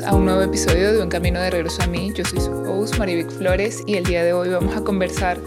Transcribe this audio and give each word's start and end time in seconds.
a 0.00 0.14
un 0.14 0.24
nuevo 0.24 0.40
episodio 0.40 0.90
de 0.90 1.02
Un 1.02 1.10
Camino 1.10 1.38
de 1.38 1.50
Regreso 1.50 1.82
a 1.82 1.86
mí. 1.86 2.12
Yo 2.14 2.24
soy 2.24 2.40
su 2.40 2.50
host, 2.50 2.96
Marivic 2.96 3.30
Flores, 3.30 3.82
y 3.86 3.96
el 3.96 4.04
día 4.04 4.24
de 4.24 4.32
hoy 4.32 4.48
vamos 4.48 4.74
a 4.74 4.82
conversar 4.82 5.38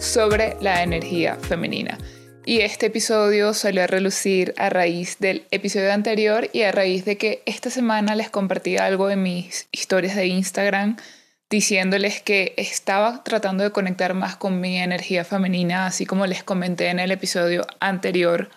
sobre 0.00 0.56
la 0.60 0.82
energía 0.82 1.36
femenina. 1.36 1.96
Y 2.44 2.62
este 2.62 2.86
episodio 2.86 3.54
salió 3.54 3.84
a 3.84 3.86
relucir 3.86 4.52
a 4.58 4.68
raíz 4.68 5.18
del 5.20 5.46
episodio 5.52 5.92
anterior 5.92 6.50
y 6.52 6.62
a 6.62 6.72
raíz 6.72 7.04
de 7.04 7.18
que 7.18 7.44
esta 7.46 7.70
semana 7.70 8.16
les 8.16 8.30
compartí 8.30 8.78
algo 8.78 9.10
en 9.10 9.22
mis 9.22 9.68
historias 9.70 10.16
de 10.16 10.26
Instagram 10.26 10.96
diciéndoles 11.48 12.20
que 12.20 12.54
estaba 12.56 13.22
tratando 13.22 13.62
de 13.62 13.70
conectar 13.70 14.12
más 14.14 14.34
con 14.34 14.60
mi 14.60 14.76
energía 14.76 15.24
femenina, 15.24 15.86
así 15.86 16.04
como 16.04 16.26
les 16.26 16.42
comenté 16.42 16.88
en 16.88 16.98
el 16.98 17.12
episodio 17.12 17.64
anterior 17.78 18.50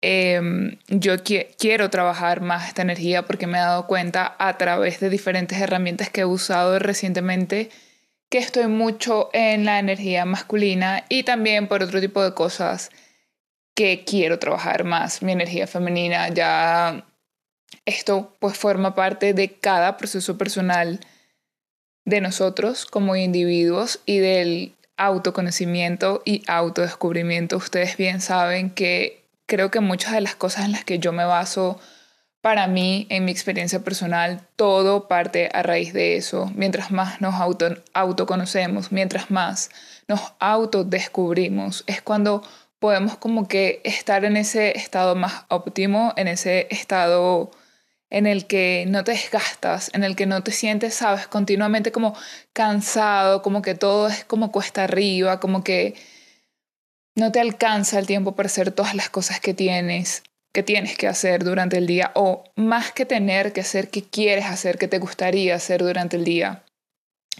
Em, 0.00 0.78
yo 0.88 1.16
quiero 1.24 1.90
trabajar 1.90 2.40
más 2.40 2.68
esta 2.68 2.82
energía 2.82 3.22
porque 3.26 3.48
me 3.48 3.58
he 3.58 3.60
dado 3.60 3.86
cuenta 3.86 4.36
a 4.38 4.56
través 4.56 5.00
de 5.00 5.10
diferentes 5.10 5.60
herramientas 5.60 6.08
que 6.10 6.20
he 6.20 6.24
usado 6.24 6.78
recientemente 6.78 7.70
que 8.30 8.38
estoy 8.38 8.66
mucho 8.68 9.30
en 9.32 9.64
la 9.64 9.78
energía 9.78 10.24
masculina 10.24 11.04
y 11.08 11.22
también 11.22 11.66
por 11.66 11.82
otro 11.82 12.00
tipo 12.00 12.22
de 12.22 12.34
cosas 12.34 12.90
que 13.74 14.04
quiero 14.04 14.38
trabajar 14.38 14.84
más 14.84 15.22
mi 15.22 15.32
energía 15.32 15.66
femenina. 15.66 16.28
Ya 16.28 17.04
esto 17.86 18.36
pues 18.38 18.56
forma 18.58 18.94
parte 18.94 19.34
de 19.34 19.52
cada 19.58 19.96
proceso 19.96 20.36
personal 20.38 21.00
de 22.04 22.20
nosotros 22.20 22.86
como 22.86 23.16
individuos 23.16 24.00
y 24.04 24.18
del 24.18 24.74
autoconocimiento 24.96 26.22
y 26.24 26.42
autodescubrimiento. 26.46 27.56
Ustedes 27.56 27.96
bien 27.96 28.20
saben 28.20 28.70
que 28.70 29.24
creo 29.48 29.70
que 29.72 29.80
muchas 29.80 30.12
de 30.12 30.20
las 30.20 30.36
cosas 30.36 30.66
en 30.66 30.72
las 30.72 30.84
que 30.84 31.00
yo 31.00 31.10
me 31.12 31.24
baso 31.24 31.80
para 32.40 32.68
mí, 32.68 33.06
en 33.10 33.24
mi 33.24 33.32
experiencia 33.32 33.82
personal, 33.82 34.46
todo 34.54 35.08
parte 35.08 35.48
a 35.52 35.62
raíz 35.62 35.92
de 35.92 36.16
eso. 36.16 36.52
Mientras 36.54 36.92
más 36.92 37.20
nos 37.20 37.34
auto, 37.34 37.82
autoconocemos, 37.94 38.92
mientras 38.92 39.30
más 39.32 39.70
nos 40.06 40.20
autodescubrimos, 40.38 41.82
es 41.88 42.00
cuando 42.02 42.42
podemos 42.78 43.16
como 43.16 43.48
que 43.48 43.80
estar 43.84 44.24
en 44.24 44.36
ese 44.36 44.76
estado 44.78 45.16
más 45.16 45.46
óptimo, 45.48 46.12
en 46.16 46.28
ese 46.28 46.68
estado 46.70 47.50
en 48.10 48.26
el 48.26 48.46
que 48.46 48.84
no 48.86 49.02
te 49.02 49.12
desgastas, 49.12 49.90
en 49.94 50.04
el 50.04 50.14
que 50.14 50.26
no 50.26 50.42
te 50.42 50.52
sientes, 50.52 50.94
sabes, 50.94 51.26
continuamente 51.26 51.90
como 51.90 52.14
cansado, 52.52 53.42
como 53.42 53.62
que 53.62 53.74
todo 53.74 54.08
es 54.08 54.24
como 54.24 54.52
cuesta 54.52 54.84
arriba, 54.84 55.40
como 55.40 55.64
que 55.64 55.94
no 57.18 57.32
te 57.32 57.40
alcanza 57.40 57.98
el 57.98 58.06
tiempo 58.06 58.36
para 58.36 58.46
hacer 58.46 58.70
todas 58.70 58.94
las 58.94 59.10
cosas 59.10 59.40
que 59.40 59.52
tienes 59.52 60.22
que 60.52 60.62
tienes 60.62 60.96
que 60.96 61.06
hacer 61.06 61.44
durante 61.44 61.76
el 61.76 61.86
día 61.86 62.10
o 62.14 62.44
más 62.56 62.90
que 62.92 63.04
tener 63.04 63.52
que 63.52 63.60
hacer 63.60 63.90
que 63.90 64.02
quieres 64.02 64.46
hacer, 64.46 64.78
que 64.78 64.88
te 64.88 64.98
gustaría 64.98 65.54
hacer 65.54 65.82
durante 65.82 66.16
el 66.16 66.24
día. 66.24 66.64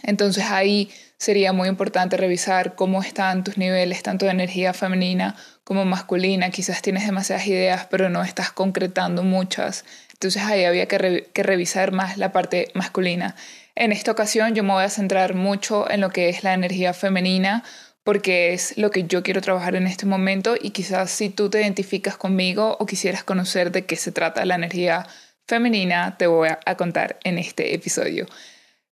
Entonces 0.03 0.45
ahí 0.45 0.91
sería 1.17 1.53
muy 1.53 1.69
importante 1.69 2.17
revisar 2.17 2.75
cómo 2.75 3.03
están 3.03 3.45
tus 3.45 3.57
niveles, 3.57 4.03
tanto 4.03 4.27
de 4.27 4.33
energía 4.33 4.75
femenina 4.75 5.37
como 5.65 5.85
masculina. 5.85 6.51
Quizás 6.51 6.83
tienes 6.83 7.07
demasiadas 7.07 7.47
ideas, 7.47 7.87
pero 7.91 8.09
no 8.09 8.23
estás 8.23 8.53
concretando 8.53 9.25
muchas. 9.25 9.85
Entonces 10.13 10.43
ahí 10.43 10.65
había 10.65 10.87
que, 10.87 11.29
que 11.33 11.43
revisar 11.43 11.93
más 11.93 12.19
la 12.19 12.31
parte 12.31 12.69
masculina. 12.75 13.35
En 13.75 13.91
esta 13.91 14.13
ocasión 14.13 14.55
yo 14.55 14.63
me 14.63 14.73
voy 14.73 14.85
a 14.85 14.91
centrar 14.91 15.35
mucho 15.35 15.91
en 15.91 16.01
lo 16.01 16.11
que 16.11 16.29
es 16.29 16.45
la 16.45 16.53
energía 16.53 16.93
femenina 16.93 17.65
porque 18.09 18.55
es 18.55 18.79
lo 18.79 18.91
que 18.91 19.05
yo 19.05 19.23
quiero 19.23 19.43
trabajar 19.43 19.77
en 19.77 19.87
este 19.87 20.07
momento 20.07 20.55
y 20.59 20.71
quizás 20.71 21.11
si 21.11 21.29
tú 21.29 21.51
te 21.51 21.61
identificas 21.61 22.17
conmigo 22.17 22.75
o 22.81 22.87
quisieras 22.87 23.23
conocer 23.23 23.71
de 23.71 23.85
qué 23.85 23.97
se 23.97 24.13
trata 24.13 24.47
la 24.47 24.55
energía 24.55 25.07
femenina, 25.47 26.17
te 26.17 26.27
voy 26.27 26.49
a 26.65 26.75
contar 26.79 27.19
en 27.23 27.37
este 27.37 27.75
episodio. 27.75 28.27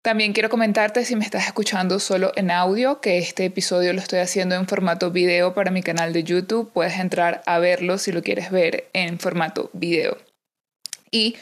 También 0.02 0.34
quiero 0.34 0.50
comentarte 0.50 1.06
si 1.06 1.16
me 1.16 1.24
estás 1.24 1.46
escuchando 1.46 2.00
solo 2.00 2.34
en 2.36 2.52
audio, 2.52 3.00
que 3.00 3.18
este 3.18 3.46
episodio 3.46 3.94
lo 3.94 4.02
estoy 4.02 4.20
haciendo 4.20 4.56
en 4.56 4.68
formato 4.68 5.12
video 5.12 5.54
para 5.54 5.72
mi 5.72 5.82
canal 5.82 6.12
de 6.12 6.26
YouTube. 6.26 6.74
Puedes 6.74 7.00
entrar 7.00 7.42
a 7.46 7.58
verlo 7.60 7.98
si 7.98 8.12
lo 8.12 8.22
quieres 8.22 8.52
ver 8.52 8.90
en 8.92 9.18
formato 9.18 9.70
video. 9.72 10.18
Y 11.10 11.38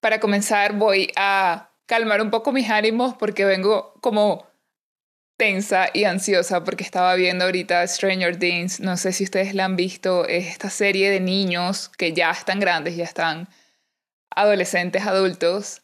para 0.00 0.20
comenzar 0.20 0.74
voy 0.74 1.10
a 1.16 1.70
calmar 1.86 2.20
un 2.20 2.30
poco 2.30 2.52
mis 2.52 2.68
ánimos 2.68 3.14
porque 3.14 3.46
vengo 3.46 3.94
como 4.02 4.46
tensa 5.36 5.88
y 5.92 6.04
ansiosa 6.04 6.64
porque 6.64 6.84
estaba 6.84 7.14
viendo 7.14 7.44
ahorita 7.44 7.86
Stranger 7.86 8.38
Things. 8.38 8.80
No 8.80 8.96
sé 8.96 9.12
si 9.12 9.24
ustedes 9.24 9.54
la 9.54 9.64
han 9.64 9.76
visto. 9.76 10.26
Es 10.26 10.46
esta 10.46 10.70
serie 10.70 11.10
de 11.10 11.20
niños 11.20 11.90
que 11.96 12.12
ya 12.12 12.30
están 12.30 12.60
grandes, 12.60 12.96
ya 12.96 13.04
están 13.04 13.48
adolescentes, 14.30 15.06
adultos. 15.06 15.82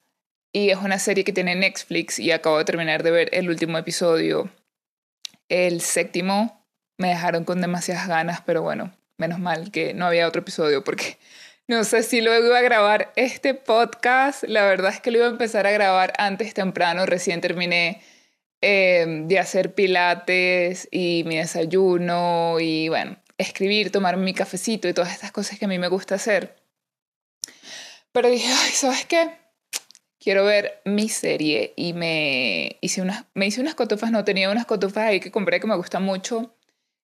Y 0.52 0.70
es 0.70 0.78
una 0.78 0.98
serie 0.98 1.24
que 1.24 1.32
tiene 1.32 1.54
Netflix 1.54 2.18
y 2.18 2.32
acabo 2.32 2.58
de 2.58 2.64
terminar 2.64 3.02
de 3.02 3.10
ver 3.10 3.28
el 3.32 3.48
último 3.48 3.78
episodio. 3.78 4.50
El 5.48 5.80
séptimo 5.80 6.66
me 6.98 7.08
dejaron 7.08 7.44
con 7.44 7.60
demasiadas 7.60 8.08
ganas, 8.08 8.40
pero 8.44 8.62
bueno, 8.62 8.92
menos 9.16 9.38
mal 9.38 9.70
que 9.70 9.94
no 9.94 10.06
había 10.06 10.26
otro 10.26 10.42
episodio 10.42 10.82
porque 10.82 11.18
no 11.68 11.84
sé 11.84 12.02
si 12.02 12.20
luego 12.20 12.46
iba 12.46 12.58
a 12.58 12.62
grabar 12.62 13.12
este 13.16 13.54
podcast. 13.54 14.42
La 14.44 14.64
verdad 14.64 14.92
es 14.92 15.00
que 15.00 15.10
lo 15.10 15.18
iba 15.18 15.26
a 15.26 15.30
empezar 15.30 15.66
a 15.66 15.70
grabar 15.70 16.12
antes 16.18 16.52
temprano. 16.52 17.06
Recién 17.06 17.40
terminé 17.40 18.02
Em, 18.62 19.26
de 19.26 19.38
hacer 19.38 19.74
pilates 19.74 20.86
y 20.90 21.22
mi 21.24 21.38
desayuno 21.38 22.60
y 22.60 22.90
bueno, 22.90 23.16
escribir, 23.38 23.90
tomar 23.90 24.18
mi 24.18 24.34
cafecito 24.34 24.86
y 24.86 24.92
todas 24.92 25.12
estas 25.12 25.32
cosas 25.32 25.58
que 25.58 25.64
a 25.64 25.68
mí 25.68 25.78
me 25.78 25.88
gusta 25.88 26.16
hacer. 26.16 26.56
Pero 28.12 28.28
dije, 28.28 28.52
ay, 28.52 28.72
¿sabes 28.72 29.06
qué? 29.06 29.30
Quiero 30.18 30.44
ver 30.44 30.82
mi 30.84 31.08
serie 31.08 31.72
y 31.74 31.94
me 31.94 32.76
hice 32.82 33.00
unas, 33.00 33.24
me 33.32 33.46
hice 33.46 33.62
unas 33.62 33.74
cotufas, 33.74 34.10
no 34.10 34.24
tenía 34.24 34.50
unas 34.50 34.66
cotufas 34.66 35.04
ahí 35.04 35.20
que 35.20 35.30
compré 35.30 35.58
que 35.58 35.66
me 35.66 35.76
gustan 35.76 36.02
mucho. 36.02 36.54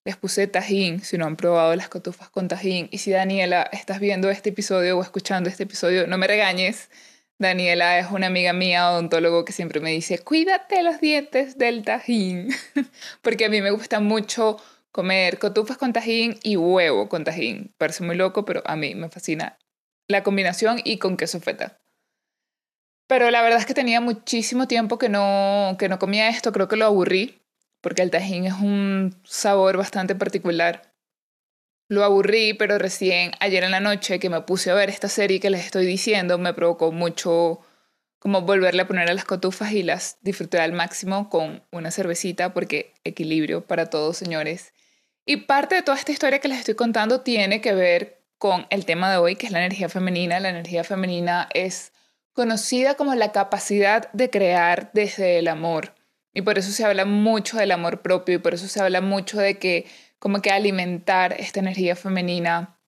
Les 0.05 0.17
puse 0.17 0.47
tajín, 0.49 1.03
si 1.03 1.17
no 1.17 1.25
han 1.25 1.37
probado 1.37 1.75
las 1.75 1.89
cotufas 1.89 2.29
con 2.29 2.49
tajín. 2.49 2.89
Y 2.93 2.99
si 2.99 3.13
Daniela, 3.13 3.63
estás 3.73 3.99
viendo 3.99 4.29
este 4.29 4.51
episodio 4.51 4.99
o 4.99 5.03
escuchando 5.03 5.49
este 5.49 5.63
episodio, 5.63 6.07
no 6.07 6.19
me 6.19 6.27
regañes 6.27 6.91
Daniela 7.39 7.99
es 7.99 8.11
una 8.11 8.29
amiga 8.29 8.53
mía, 8.55 8.91
odontólogo, 8.91 9.45
que 9.45 9.53
siempre 9.53 9.81
me 9.81 9.91
dice, 9.91 10.19
cuídate 10.19 10.83
los 10.83 11.01
dientes 11.01 11.59
del 11.59 11.83
tajín, 11.83 12.49
porque 13.23 13.45
a 13.45 13.51
mí 13.51 13.61
me 13.61 13.71
gusta 13.71 14.01
mucho 14.01 14.57
comer 14.91 15.39
cotufas 15.39 15.77
con 15.77 15.93
tajín 15.93 16.39
y 16.43 16.57
huevo 16.57 17.11
con 17.11 17.25
tajín. 17.25 17.75
Parece 17.77 18.05
muy 18.05 18.17
loco, 18.17 18.47
pero 18.47 18.63
a 18.65 18.77
mí 18.77 18.95
me 18.95 19.11
fascina 19.11 19.59
la 20.09 20.23
combinación 20.23 20.81
y 20.83 20.97
con 20.97 21.19
queso 21.19 21.41
feta. 21.41 21.79
Pero 23.07 23.31
la 23.31 23.43
verdad 23.43 23.61
es 23.61 23.67
que 23.67 23.75
tenía 23.75 24.01
muchísimo 24.01 24.67
tiempo 24.67 24.99
que 24.99 25.11
no, 25.11 25.77
que 25.79 25.91
no 25.91 25.99
comía 25.99 26.29
esto, 26.29 26.53
creo 26.53 26.69
que 26.69 26.77
lo 26.77 26.87
aburrí, 26.87 27.43
porque 27.83 28.01
el 28.01 28.11
tajín 28.11 28.47
es 28.47 28.55
un 28.55 29.15
sabor 29.25 29.77
bastante 29.77 30.15
particular. 30.15 30.96
Lo 31.89 32.03
aburrí, 32.03 32.55
pero 32.55 32.79
recién 32.79 33.33
ayer 33.39 33.63
en 33.63 33.71
la 33.71 33.81
noche 33.81 34.19
que 34.19 34.31
me 34.31 34.41
puse 34.41 34.71
a 34.71 34.75
ver 34.75 34.91
esta 34.91 35.09
serie 35.09 35.39
que 35.39 35.51
les 35.51 35.65
estoy 35.65 35.87
diciendo, 35.87 36.37
me 36.37 36.53
provocó 36.53 36.91
mucho 36.91 37.61
como 38.19 38.43
volverle 38.43 38.83
a 38.83 38.89
poner 38.89 39.09
a 39.09 39.15
las 39.15 39.25
cotufas 39.25 39.71
y 39.71 39.85
las 39.85 40.19
disfruté 40.23 40.59
al 40.59 40.73
máximo 40.73 41.29
con 41.29 41.63
una 41.71 41.93
cervecita 41.93 42.53
porque 42.53 42.93
equilibrio 43.05 43.65
para 43.65 43.89
todos, 43.89 44.17
señores. 44.17 44.73
Y 45.25 45.39
parte 45.39 45.77
de 45.77 45.83
toda 45.83 45.97
esta 45.97 46.13
historia 46.13 46.41
que 46.41 46.49
les 46.49 46.59
estoy 46.59 46.75
contando 46.75 47.21
tiene 47.21 47.61
que 47.61 47.73
ver 47.73 48.25
con 48.39 48.67
el 48.71 48.85
tema 48.85 49.11
de 49.11 49.19
hoy, 49.19 49.37
que 49.37 49.47
es 49.47 49.53
la 49.53 49.59
energía 49.59 49.89
femenina. 49.89 50.41
La 50.41 50.51
energía 50.51 50.83
femenina 50.83 51.49
es 51.55 51.93
conocida 52.33 52.95
como 52.95 53.15
la 53.15 53.33
capacidad 53.33 54.11
de 54.13 54.29
crear 54.31 54.91
desde 54.93 55.39
el 55.39 55.49
amor. 55.49 55.95
Y 56.33 56.43
por 56.43 56.59
eso 56.59 56.71
se 56.71 56.85
habla 56.85 57.05
mucho 57.05 57.57
del 57.57 57.73
amor 57.73 58.03
propio 58.03 58.35
y 58.35 58.39
por 58.39 58.55
eso 58.55 58.69
se 58.69 58.81
habla 58.81 59.01
mucho 59.01 59.39
de 59.39 59.59
que 59.59 59.87
como 60.27 60.43
que 60.43 60.51
alimentar 60.51 61.37
esta 61.39 61.61
energía 61.61 61.95
femenina 61.95 62.81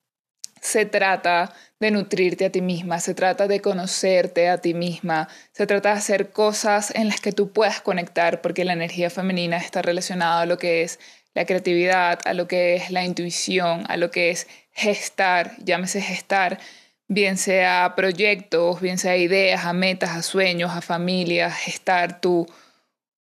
se 0.61 0.87
trata 0.87 1.55
de 1.79 1.93
nutrirte 1.93 2.47
a 2.47 2.51
ti 2.51 2.61
misma, 2.61 2.99
se 2.99 3.15
trata 3.15 3.47
de 3.47 3.61
conocerte 3.61 4.49
a 4.49 4.59
ti 4.59 4.75
misma, 4.75 5.29
se 5.53 5.65
trata 5.65 5.93
de 5.93 5.99
hacer 5.99 6.31
cosas 6.33 6.93
en 6.97 7.07
las 7.07 7.21
que 7.21 7.31
tú 7.31 7.53
puedas 7.53 7.81
conectar, 7.81 8.41
porque 8.41 8.65
la 8.65 8.73
energía 8.73 9.09
femenina 9.09 9.57
está 9.57 9.83
relacionada 9.83 10.41
a 10.41 10.47
lo 10.47 10.59
que 10.59 10.83
es 10.83 10.99
la 11.33 11.45
creatividad, 11.45 12.19
a 12.25 12.35
lo 12.35 12.49
que 12.49 12.75
es 12.75 12.91
la 12.91 13.05
intuición, 13.05 13.85
a 13.87 13.97
lo 13.97 14.11
que 14.11 14.31
es 14.31 14.49
gestar, 14.73 15.53
llámese 15.65 16.01
gestar, 16.01 16.59
bien 17.07 17.37
sea 17.37 17.93
proyectos, 17.95 18.81
bien 18.81 18.99
sea 18.99 19.17
ideas, 19.17 19.65
a 19.65 19.73
metas, 19.73 20.11
a 20.11 20.23
sueños, 20.23 20.73
a 20.73 20.81
familias, 20.81 21.55
gestar 21.55 22.21
tú, 22.21 22.49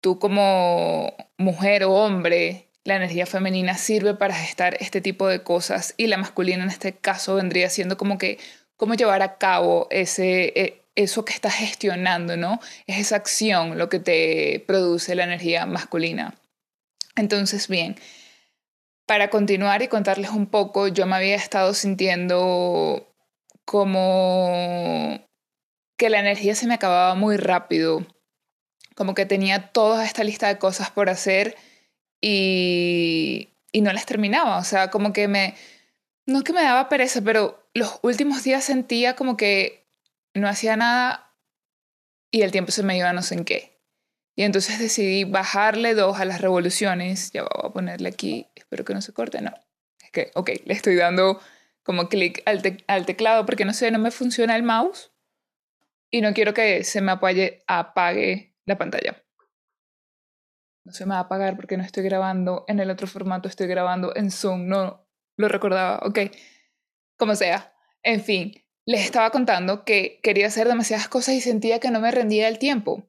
tú 0.03 0.19
como 0.19 1.17
mujer 1.39 1.85
o 1.85 1.93
hombre, 1.95 2.69
la 2.85 2.97
energía 2.97 3.27
femenina 3.27 3.77
sirve 3.77 4.15
para 4.15 4.35
gestar 4.35 4.77
este 4.81 5.01
tipo 5.01 5.27
de 5.27 5.43
cosas 5.43 5.95
y 5.97 6.07
la 6.07 6.19
masculina 6.19 6.63
en 6.63 6.71
este 6.71 6.95
caso 6.95 7.35
vendría 7.35 7.71
siendo 7.71 7.97
como 7.97 8.19
que 8.19 8.39
cómo 8.77 8.95
llevar 8.95 9.23
a 9.23 9.39
cabo 9.39 9.89
ese, 9.91 10.53
e, 10.55 10.83
eso 10.95 11.25
que 11.25 11.33
estás 11.33 11.55
gestionando, 11.55 12.37
¿no? 12.37 12.61
Es 12.87 12.99
esa 12.99 13.17
acción 13.17 13.79
lo 13.79 13.89
que 13.89 13.99
te 13.99 14.63
produce 14.67 15.15
la 15.15 15.25
energía 15.25 15.65
masculina. 15.67 16.35
Entonces, 17.17 17.69
bien, 17.69 17.97
para 19.07 19.31
continuar 19.31 19.83
y 19.83 19.89
contarles 19.89 20.31
un 20.31 20.47
poco, 20.47 20.89
yo 20.89 21.07
me 21.07 21.17
había 21.17 21.37
estado 21.37 21.75
sintiendo 21.75 23.15
como 23.65 25.27
que 25.97 26.11
la 26.11 26.21
energía 26.21 26.55
se 26.55 26.67
me 26.67 26.75
acababa 26.75 27.15
muy 27.15 27.37
rápido, 27.37 28.07
como 28.95 29.15
que 29.15 29.27
tenía 29.27 29.69
toda 29.69 30.05
esta 30.05 30.25
lista 30.25 30.49
de 30.49 30.59
cosas 30.59 30.91
por 30.91 31.09
hacer 31.09 31.57
y, 32.27 33.51
no 33.83 33.93
las 33.93 34.07
terminaba, 34.07 34.57
o 34.57 34.65
sea, 34.65 34.89
como 34.89 35.13
que 35.13 35.29
me, 35.29 35.55
no 36.27 36.43
que 36.43 36.55
me 36.55 36.63
daba 36.63 36.89
pereza, 36.89 37.21
pero 37.23 37.69
los 37.75 37.99
últimos 38.03 38.43
días 38.43 38.65
sentía 38.65 39.15
como 39.15 39.37
que 39.37 39.87
no 40.33 40.49
hacía 40.49 40.77
nada 40.77 41.37
y 42.31 42.41
el 42.43 42.51
tiempo 42.51 42.73
se 42.73 42.83
me 42.83 42.97
iba 42.97 43.13
no 43.13 43.23
sé 43.23 43.35
en 43.35 43.45
qué. 43.45 43.79
Y 44.37 44.43
entonces 44.43 44.79
decidí 44.79 45.25
bajarle 45.25 45.95
dos 45.95 46.19
a 46.19 46.25
las 46.25 46.41
revoluciones. 46.41 47.31
Ya 47.33 47.43
voy 47.43 47.71
a 47.71 47.73
ponerle 47.73 48.09
aquí, 48.09 48.49
espero 48.57 48.85
que 48.85 48.95
no 48.95 49.03
se 49.03 49.13
corte, 49.13 49.41
no. 49.41 49.53
Es 50.03 50.11
que, 50.11 50.31
ok, 50.35 50.51
le 50.65 50.75
estoy 50.75 50.97
dando 50.97 51.41
como 51.83 52.09
clic 52.09 52.43
al, 52.47 52.63
teclado 53.07 53.45
porque 53.45 53.65
no 53.65 53.75
sé, 53.75 53.91
no 53.91 53.99
me 53.99 54.11
funciona 54.11 54.57
el 54.57 54.63
mouse 54.63 55.13
y 56.11 56.23
no 56.23 56.33
quiero 56.33 56.55
que 56.55 56.85
se 56.85 57.01
me 57.03 57.13
apague 57.13 58.55
la 58.65 58.79
pantalla. 58.79 59.24
No 60.85 60.93
se 60.93 61.07
me 61.07 61.15
va 61.15 61.19
a 61.19 61.23
apagar 61.23 61.57
porque 61.57 61.77
no 61.77 61.83
estoy 61.83 62.05
grabando 62.05 62.65
en 62.69 62.79
el 62.79 62.91
otro 62.91 63.07
formato, 63.07 63.49
estoy 63.49 63.67
grabando 63.67 64.15
en 64.17 64.31
Zoom, 64.31 64.67
no 64.67 65.07
lo 65.37 65.49
recordaba, 65.49 66.01
ok. 66.07 66.19
Como 67.17 67.35
sea, 67.35 67.75
en 68.03 68.23
fin, 68.23 68.53
les 68.87 69.05
estaba 69.05 69.31
contando 69.31 69.85
que 69.85 70.21
quería 70.23 70.47
hacer 70.47 70.69
demasiadas 70.69 71.09
cosas 71.09 71.35
y 71.35 71.41
sentía 71.41 71.81
que 71.81 71.91
no 71.91 72.01
me 72.01 72.11
rendía 72.11 72.49
el 72.49 72.59
tiempo. 72.59 73.09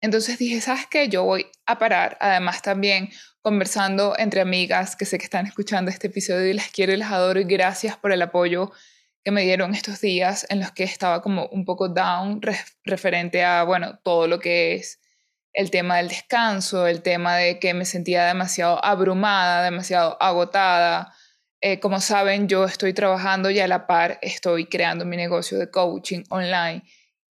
Entonces 0.00 0.38
dije, 0.38 0.60
¿sabes 0.60 0.86
qué? 0.86 1.08
Yo 1.08 1.24
voy 1.24 1.46
a 1.66 1.78
parar. 1.78 2.18
Además 2.20 2.62
también 2.62 3.10
conversando 3.40 4.14
entre 4.18 4.40
amigas 4.40 4.96
que 4.96 5.04
sé 5.04 5.18
que 5.18 5.24
están 5.24 5.46
escuchando 5.46 5.90
este 5.90 6.08
episodio 6.08 6.50
y 6.50 6.52
las 6.52 6.68
quiero 6.68 6.92
y 6.92 6.96
las 6.96 7.12
adoro 7.12 7.40
y 7.40 7.44
gracias 7.44 7.96
por 7.96 8.12
el 8.12 8.20
apoyo 8.22 8.72
que 9.24 9.30
me 9.30 9.42
dieron 9.42 9.74
estos 9.74 10.00
días 10.00 10.46
en 10.50 10.60
los 10.60 10.72
que 10.72 10.84
estaba 10.84 11.22
como 11.22 11.46
un 11.46 11.64
poco 11.64 11.88
down 11.88 12.40
referente 12.84 13.44
a, 13.44 13.64
bueno, 13.64 13.98
todo 14.02 14.28
lo 14.28 14.38
que 14.38 14.74
es 14.74 15.00
el 15.56 15.70
tema 15.70 15.96
del 15.96 16.08
descanso, 16.08 16.86
el 16.86 17.02
tema 17.02 17.36
de 17.36 17.58
que 17.58 17.72
me 17.72 17.86
sentía 17.86 18.26
demasiado 18.26 18.84
abrumada, 18.84 19.64
demasiado 19.64 20.22
agotada, 20.22 21.14
eh, 21.62 21.80
como 21.80 21.98
saben, 22.00 22.46
yo 22.46 22.66
estoy 22.66 22.92
trabajando 22.92 23.50
y 23.50 23.58
a 23.58 23.66
la 23.66 23.86
par 23.86 24.18
estoy 24.20 24.66
creando 24.66 25.06
mi 25.06 25.16
negocio 25.16 25.58
de 25.58 25.70
coaching 25.70 26.24
online, 26.28 26.82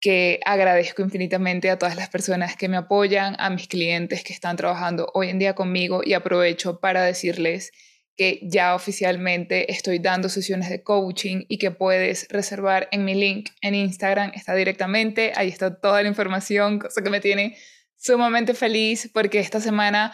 que 0.00 0.40
agradezco 0.46 1.02
infinitamente 1.02 1.68
a 1.68 1.78
todas 1.78 1.94
las 1.94 2.08
personas 2.08 2.56
que 2.56 2.68
me 2.68 2.78
apoyan, 2.78 3.36
a 3.38 3.50
mis 3.50 3.68
clientes 3.68 4.24
que 4.24 4.32
están 4.32 4.56
trabajando 4.56 5.10
hoy 5.12 5.28
en 5.28 5.38
día 5.38 5.54
conmigo 5.54 6.00
y 6.02 6.14
aprovecho 6.14 6.80
para 6.80 7.02
decirles 7.02 7.70
que 8.16 8.40
ya 8.42 8.74
oficialmente 8.74 9.70
estoy 9.70 9.98
dando 9.98 10.30
sesiones 10.30 10.70
de 10.70 10.82
coaching 10.82 11.44
y 11.48 11.58
que 11.58 11.70
puedes 11.70 12.26
reservar 12.30 12.88
en 12.92 13.04
mi 13.04 13.14
link 13.14 13.50
en 13.60 13.74
Instagram, 13.74 14.32
está 14.34 14.54
directamente, 14.54 15.32
ahí 15.36 15.48
está 15.48 15.78
toda 15.78 16.00
la 16.02 16.08
información, 16.08 16.78
cosa 16.78 17.02
que 17.02 17.10
me 17.10 17.20
tiene 17.20 17.58
sumamente 17.96 18.54
feliz 18.54 19.10
porque 19.12 19.38
esta 19.38 19.60
semana 19.60 20.12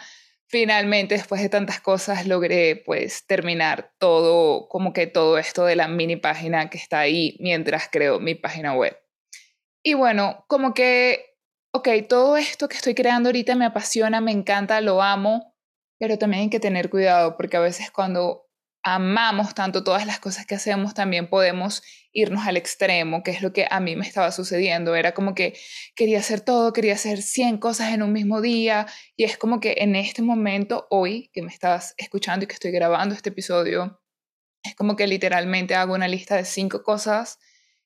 finalmente, 0.53 1.15
después 1.15 1.41
de 1.41 1.49
tantas 1.49 1.79
cosas, 1.81 2.27
logré 2.27 2.75
pues 2.75 3.25
terminar 3.25 3.91
todo, 3.97 4.67
como 4.69 4.93
que 4.93 5.07
todo 5.07 5.39
esto 5.39 5.65
de 5.65 5.75
la 5.75 5.87
mini 5.87 6.15
página 6.15 6.69
que 6.69 6.77
está 6.77 6.99
ahí 6.99 7.37
mientras 7.39 7.89
creo 7.91 8.19
mi 8.19 8.35
página 8.35 8.75
web. 8.75 8.95
Y 9.81 9.95
bueno, 9.95 10.45
como 10.47 10.75
que, 10.75 11.37
ok, 11.71 11.89
todo 12.07 12.37
esto 12.37 12.69
que 12.69 12.75
estoy 12.75 12.93
creando 12.93 13.29
ahorita 13.29 13.55
me 13.55 13.65
apasiona, 13.65 14.21
me 14.21 14.31
encanta, 14.31 14.79
lo 14.79 15.01
amo, 15.01 15.55
pero 15.97 16.19
también 16.19 16.43
hay 16.43 16.49
que 16.51 16.59
tener 16.59 16.91
cuidado 16.91 17.35
porque 17.35 17.57
a 17.57 17.61
veces 17.61 17.89
cuando 17.89 18.47
amamos 18.83 19.55
tanto 19.55 19.83
todas 19.83 20.05
las 20.05 20.19
cosas 20.19 20.45
que 20.45 20.53
hacemos, 20.53 20.93
también 20.93 21.29
podemos 21.29 21.81
irnos 22.13 22.45
al 22.47 22.57
extremo, 22.57 23.23
que 23.23 23.31
es 23.31 23.41
lo 23.41 23.51
que 23.51 23.67
a 23.69 23.79
mí 23.79 23.95
me 23.95 24.05
estaba 24.05 24.31
sucediendo. 24.31 24.95
Era 24.95 25.13
como 25.13 25.33
que 25.33 25.57
quería 25.95 26.19
hacer 26.19 26.41
todo, 26.41 26.71
quería 26.71 26.93
hacer 26.93 27.21
100 27.21 27.57
cosas 27.57 27.91
en 27.91 28.03
un 28.03 28.13
mismo 28.13 28.39
día 28.39 28.85
y 29.17 29.23
es 29.23 29.37
como 29.37 29.59
que 29.59 29.75
en 29.79 29.95
este 29.95 30.21
momento, 30.21 30.87
hoy 30.89 31.29
que 31.33 31.41
me 31.41 31.51
estás 31.51 31.95
escuchando 31.97 32.45
y 32.45 32.47
que 32.47 32.53
estoy 32.53 32.71
grabando 32.71 33.15
este 33.15 33.29
episodio, 33.29 33.99
es 34.63 34.75
como 34.75 34.95
que 34.95 35.07
literalmente 35.07 35.75
hago 35.75 35.93
una 35.93 36.07
lista 36.07 36.37
de 36.37 36.45
5 36.45 36.83
cosas 36.83 37.39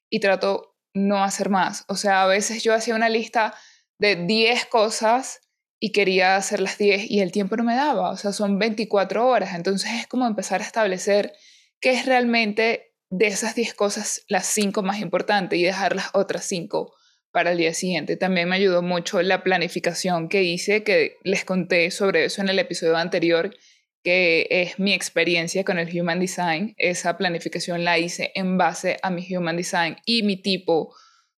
y 0.09 0.19
trato 0.19 0.75
no 0.93 1.23
hacer 1.23 1.49
más. 1.49 1.85
O 1.87 1.95
sea, 1.95 2.23
a 2.23 2.27
veces 2.27 2.63
yo 2.63 2.73
hacía 2.73 2.95
una 2.95 3.09
lista 3.09 3.55
de 3.97 4.15
10 4.15 4.65
cosas 4.65 5.41
y 5.79 5.91
quería 5.91 6.35
hacer 6.35 6.59
las 6.59 6.77
10 6.77 7.09
y 7.09 7.21
el 7.21 7.31
tiempo 7.31 7.55
no 7.55 7.63
me 7.63 7.75
daba, 7.75 8.09
o 8.09 8.17
sea, 8.17 8.33
son 8.33 8.57
24 8.59 9.27
horas, 9.27 9.53
entonces 9.53 9.91
es 9.93 10.07
como 10.07 10.25
empezar 10.25 10.61
a 10.61 10.63
establecer 10.63 11.33
qué 11.79 11.91
es 11.91 12.05
realmente 12.05 12.86
de 13.09 13.27
esas 13.27 13.55
10 13.55 13.73
cosas 13.73 14.23
las 14.27 14.47
5 14.47 14.83
más 14.83 14.99
importantes 14.99 15.57
y 15.59 15.63
dejar 15.63 15.95
las 15.95 16.09
otras 16.13 16.45
5 16.45 16.93
para 17.31 17.51
el 17.51 17.57
día 17.57 17.73
siguiente. 17.73 18.17
También 18.17 18.49
me 18.49 18.55
ayudó 18.55 18.81
mucho 18.81 19.21
la 19.21 19.43
planificación 19.43 20.29
que 20.29 20.43
hice, 20.43 20.83
que 20.83 21.17
les 21.23 21.45
conté 21.45 21.91
sobre 21.91 22.25
eso 22.25 22.41
en 22.41 22.49
el 22.49 22.59
episodio 22.59 22.97
anterior, 22.97 23.55
que 24.03 24.47
es 24.49 24.79
mi 24.79 24.93
experiencia 24.93 25.63
con 25.63 25.79
el 25.79 25.89
Human 25.99 26.19
Design. 26.19 26.73
Esa 26.77 27.17
planificación 27.17 27.83
la 27.83 27.99
hice 27.99 28.31
en 28.35 28.57
base 28.57 28.97
a 29.03 29.09
mi 29.09 29.25
Human 29.35 29.57
Design 29.57 29.97
y 30.05 30.23
mi 30.23 30.41
tipo 30.41 30.95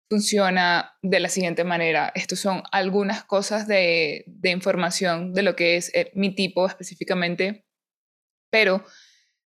funciona 0.10 0.94
de 1.01 1.19
la 1.19 1.30
siguiente 1.30 1.63
manera. 1.63 2.12
Estas 2.16 2.39
son 2.39 2.63
algunas 2.71 3.24
cosas 3.24 3.68
de, 3.68 4.25
información 4.44 5.33
de 5.33 5.44
lo 5.44 5.56
que 5.56 5.75
es 5.75 5.94
eh, 5.94 6.12
mi 6.16 6.33
tipo 6.33 6.66
específicamente, 6.66 7.66
pero 8.50 8.83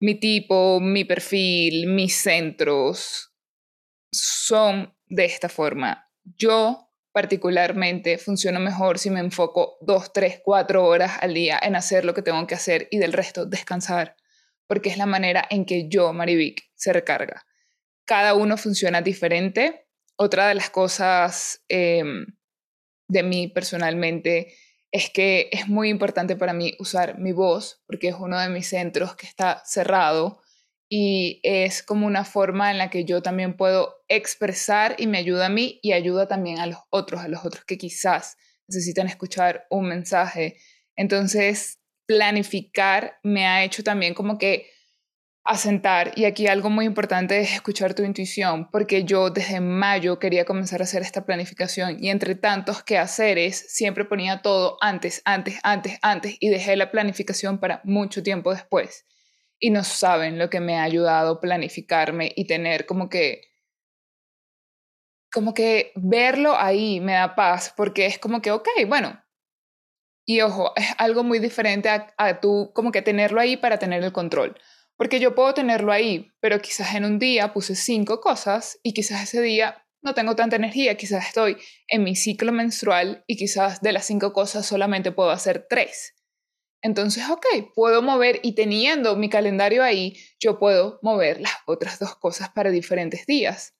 mi 0.00 0.14
tipo, 0.14 0.80
mi 0.80 1.04
perfil, 1.04 1.86
mis 1.88 2.16
centros 2.16 3.32
son 4.12 4.94
de 5.06 5.24
esta 5.24 5.48
forma. 5.48 6.10
Yo 6.24 6.90
particularmente 7.12 8.18
funciono 8.18 8.60
mejor 8.60 8.98
si 8.98 9.08
me 9.08 9.20
enfoco 9.20 9.78
dos, 9.80 10.12
tres, 10.12 10.40
cuatro 10.44 10.84
horas 10.84 11.12
al 11.22 11.32
día 11.32 11.58
en 11.62 11.74
hacer 11.74 12.04
lo 12.04 12.12
que 12.12 12.22
tengo 12.22 12.46
que 12.46 12.54
hacer 12.54 12.88
y 12.90 12.98
del 12.98 13.14
resto 13.14 13.46
descansar, 13.46 14.16
porque 14.66 14.90
es 14.90 14.98
la 14.98 15.06
manera 15.06 15.46
en 15.48 15.64
que 15.64 15.88
yo, 15.88 16.12
Marivic, 16.12 16.70
se 16.74 16.92
recarga. 16.92 17.46
Cada 18.04 18.34
uno 18.34 18.56
funciona 18.56 19.00
diferente 19.00 19.86
otra 20.16 20.48
de 20.48 20.54
las 20.54 20.70
cosas 20.70 21.64
em, 21.68 22.26
de 23.08 23.22
mí 23.22 23.48
personalmente 23.48 24.54
es 24.92 25.10
que 25.10 25.48
es 25.52 25.68
muy 25.68 25.88
importante 25.88 26.36
para 26.36 26.52
mí 26.52 26.74
usar 26.78 27.18
mi 27.18 27.32
voz, 27.32 27.82
porque 27.86 28.08
es 28.08 28.16
uno 28.18 28.38
de 28.38 28.48
mis 28.48 28.68
centros 28.68 29.16
que 29.16 29.26
está 29.26 29.62
cerrado 29.64 30.40
y 30.88 31.40
es 31.42 31.82
como 31.82 32.06
una 32.06 32.24
forma 32.24 32.70
en 32.70 32.78
la 32.78 32.90
que 32.90 33.04
yo 33.04 33.22
también 33.22 33.56
puedo 33.56 33.96
expresar 34.08 34.94
y 34.98 35.06
me 35.06 35.18
ayuda 35.18 35.46
a 35.46 35.50
mí 35.50 35.80
y 35.82 35.92
ayuda 35.92 36.28
también 36.28 36.58
a 36.60 36.66
los 36.66 36.78
otros, 36.90 37.20
a 37.22 37.28
los 37.28 37.44
otros 37.44 37.64
que 37.64 37.78
quizás 37.78 38.36
necesitan 38.68 39.08
escuchar 39.08 39.66
un 39.70 39.88
mensaje. 39.88 40.56
Entonces, 40.94 41.80
planificar 42.06 43.18
me 43.22 43.46
ha 43.46 43.64
hecho 43.64 43.82
también 43.82 44.14
como 44.14 44.38
que 44.38 44.70
asentar. 45.46 46.12
Y 46.16 46.24
aquí 46.24 46.46
algo 46.46 46.70
muy 46.70 46.84
importante 46.84 47.38
es 47.38 47.52
escuchar 47.52 47.94
tu 47.94 48.02
intuición, 48.02 48.68
porque 48.70 49.04
yo 49.04 49.30
desde 49.30 49.60
mayo 49.60 50.18
quería 50.18 50.44
comenzar 50.44 50.80
a 50.80 50.84
hacer 50.84 51.02
esta 51.02 51.24
planificación 51.24 52.02
y 52.02 52.10
entre 52.10 52.34
tantos 52.34 52.82
quehaceres 52.82 53.72
siempre 53.72 54.04
ponía 54.04 54.42
todo 54.42 54.76
antes, 54.80 55.22
antes, 55.24 55.58
antes, 55.62 55.98
antes 56.02 56.36
y 56.40 56.48
dejé 56.48 56.76
la 56.76 56.90
planificación 56.90 57.58
para 57.58 57.80
mucho 57.84 58.22
tiempo 58.22 58.52
después. 58.52 59.06
Y 59.58 59.70
no 59.70 59.84
saben 59.84 60.38
lo 60.38 60.50
que 60.50 60.60
me 60.60 60.78
ha 60.78 60.82
ayudado 60.82 61.40
planificarme 61.40 62.32
y 62.34 62.46
tener 62.46 62.86
como 62.86 63.08
que 63.08 63.42
como 65.32 65.52
que 65.52 65.92
verlo 65.96 66.56
ahí 66.56 67.00
me 67.00 67.12
da 67.12 67.34
paz 67.34 67.72
porque 67.76 68.06
es 68.06 68.18
como 68.18 68.40
que, 68.40 68.52
ok, 68.52 68.68
bueno, 68.86 69.22
y 70.24 70.40
ojo, 70.40 70.72
es 70.76 70.86
algo 70.98 71.22
muy 71.24 71.38
diferente 71.38 71.88
a, 71.88 72.12
a 72.16 72.40
tú 72.40 72.72
como 72.74 72.90
que 72.90 73.02
tenerlo 73.02 73.40
ahí 73.40 73.56
para 73.56 73.78
tener 73.78 74.02
el 74.02 74.12
control. 74.12 74.56
Porque 74.96 75.20
yo 75.20 75.34
puedo 75.34 75.52
tenerlo 75.54 75.92
ahí, 75.92 76.32
pero 76.40 76.60
quizás 76.60 76.94
en 76.94 77.04
un 77.04 77.18
día 77.18 77.52
puse 77.52 77.74
cinco 77.74 78.20
cosas 78.20 78.78
y 78.82 78.94
quizás 78.94 79.22
ese 79.22 79.42
día 79.42 79.86
no 80.02 80.14
tengo 80.14 80.36
tanta 80.36 80.56
energía, 80.56 80.96
quizás 80.96 81.26
estoy 81.26 81.56
en 81.88 82.04
mi 82.04 82.16
ciclo 82.16 82.52
menstrual 82.52 83.24
y 83.26 83.36
quizás 83.36 83.82
de 83.82 83.92
las 83.92 84.06
cinco 84.06 84.32
cosas 84.32 84.64
solamente 84.64 85.12
puedo 85.12 85.30
hacer 85.30 85.66
tres. 85.68 86.14
Entonces, 86.80 87.28
ok, 87.28 87.44
puedo 87.74 88.02
mover 88.02 88.38
y 88.42 88.54
teniendo 88.54 89.16
mi 89.16 89.28
calendario 89.28 89.82
ahí, 89.82 90.16
yo 90.38 90.58
puedo 90.58 91.00
mover 91.02 91.40
las 91.40 91.54
otras 91.66 91.98
dos 91.98 92.16
cosas 92.16 92.50
para 92.50 92.70
diferentes 92.70 93.26
días. 93.26 93.74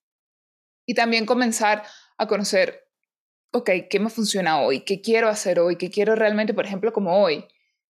Y 0.86 0.94
también 0.94 1.26
comenzar 1.26 1.84
a 2.18 2.26
conocer, 2.26 2.88
ok, 3.52 3.70
¿qué 3.88 4.00
me 4.00 4.10
funciona 4.10 4.60
hoy? 4.60 4.80
¿Qué 4.80 5.00
quiero 5.00 5.28
hacer 5.28 5.60
hoy? 5.60 5.76
¿Qué 5.76 5.90
quiero 5.90 6.16
realmente, 6.16 6.54
por 6.54 6.66
ejemplo, 6.66 6.92
como 6.92 7.22
hoy? 7.22 7.46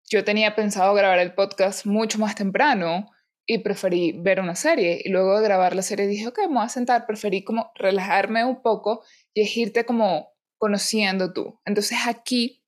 Yo 0.09 0.25
tenía 0.25 0.55
pensado 0.55 0.93
grabar 0.95 1.19
el 1.19 1.35
podcast 1.35 1.87
mucho 1.87 2.19
más 2.19 2.35
temprano, 2.35 3.11
y 3.47 3.59
preferí 3.59 4.13
ver 4.13 4.41
una 4.41 4.57
serie. 4.57 5.01
Y 5.05 5.11
luego 5.11 5.39
de 5.39 5.45
grabar 5.45 5.75
la 5.75 5.83
serie 5.83 6.07
dije, 6.07 6.27
ok, 6.27 6.41
me 6.49 6.55
voy 6.55 6.65
a 6.65 6.69
sentar, 6.69 7.07
preferí 7.07 7.45
como 7.45 7.71
relajarme 7.77 8.45
un 8.45 8.61
poco 8.61 9.05
y 9.33 9.43
es 9.43 9.57
irte 9.57 9.85
como 9.85 10.35
conociendo 10.59 11.33
tú. 11.33 11.61
Entonces 11.65 11.99
aquí 12.07 12.65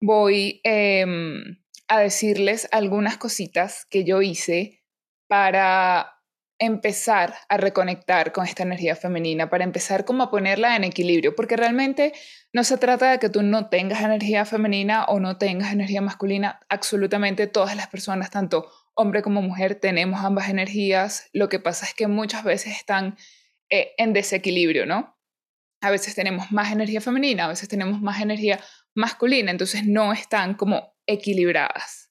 voy 0.00 0.60
em, 0.64 1.58
a 1.88 2.00
decirles 2.00 2.68
algunas 2.70 3.16
cositas 3.16 3.86
que 3.86 4.04
yo 4.04 4.20
hice 4.22 4.82
para 5.26 6.20
empezar 6.58 7.34
a 7.48 7.56
reconectar 7.56 8.32
con 8.32 8.44
esta 8.44 8.64
energía 8.64 8.94
femenina, 8.94 9.48
para 9.48 9.64
empezar 9.64 10.04
como 10.04 10.24
a 10.24 10.30
ponerla 10.30 10.76
en 10.76 10.84
equilibrio, 10.84 11.34
porque 11.34 11.56
realmente 11.56 12.12
no 12.52 12.64
se 12.64 12.76
trata 12.76 13.10
de 13.10 13.18
que 13.18 13.30
tú 13.30 13.42
no 13.42 13.70
tengas 13.70 14.02
energía 14.02 14.44
femenina 14.44 15.06
o 15.06 15.20
no 15.20 15.38
tengas 15.38 15.72
energía 15.72 16.02
masculina, 16.02 16.60
absolutamente 16.68 17.46
todas 17.46 17.76
las 17.76 17.86
personas, 17.86 18.30
tanto 18.30 18.70
hombre 19.00 19.22
como 19.22 19.42
mujer, 19.42 19.76
tenemos 19.76 20.24
ambas 20.24 20.48
energías, 20.48 21.28
lo 21.32 21.48
que 21.48 21.58
pasa 21.58 21.86
es 21.86 21.94
que 21.94 22.06
muchas 22.06 22.44
veces 22.44 22.76
están 22.76 23.16
eh, 23.70 23.92
en 23.98 24.12
desequilibrio, 24.12 24.86
¿no? 24.86 25.16
A 25.82 25.90
veces 25.90 26.14
tenemos 26.14 26.52
más 26.52 26.70
energía 26.70 27.00
femenina, 27.00 27.46
a 27.46 27.48
veces 27.48 27.68
tenemos 27.68 28.00
más 28.02 28.20
energía 28.20 28.60
masculina, 28.94 29.50
entonces 29.50 29.86
no 29.86 30.12
están 30.12 30.54
como 30.54 30.94
equilibradas. 31.06 32.10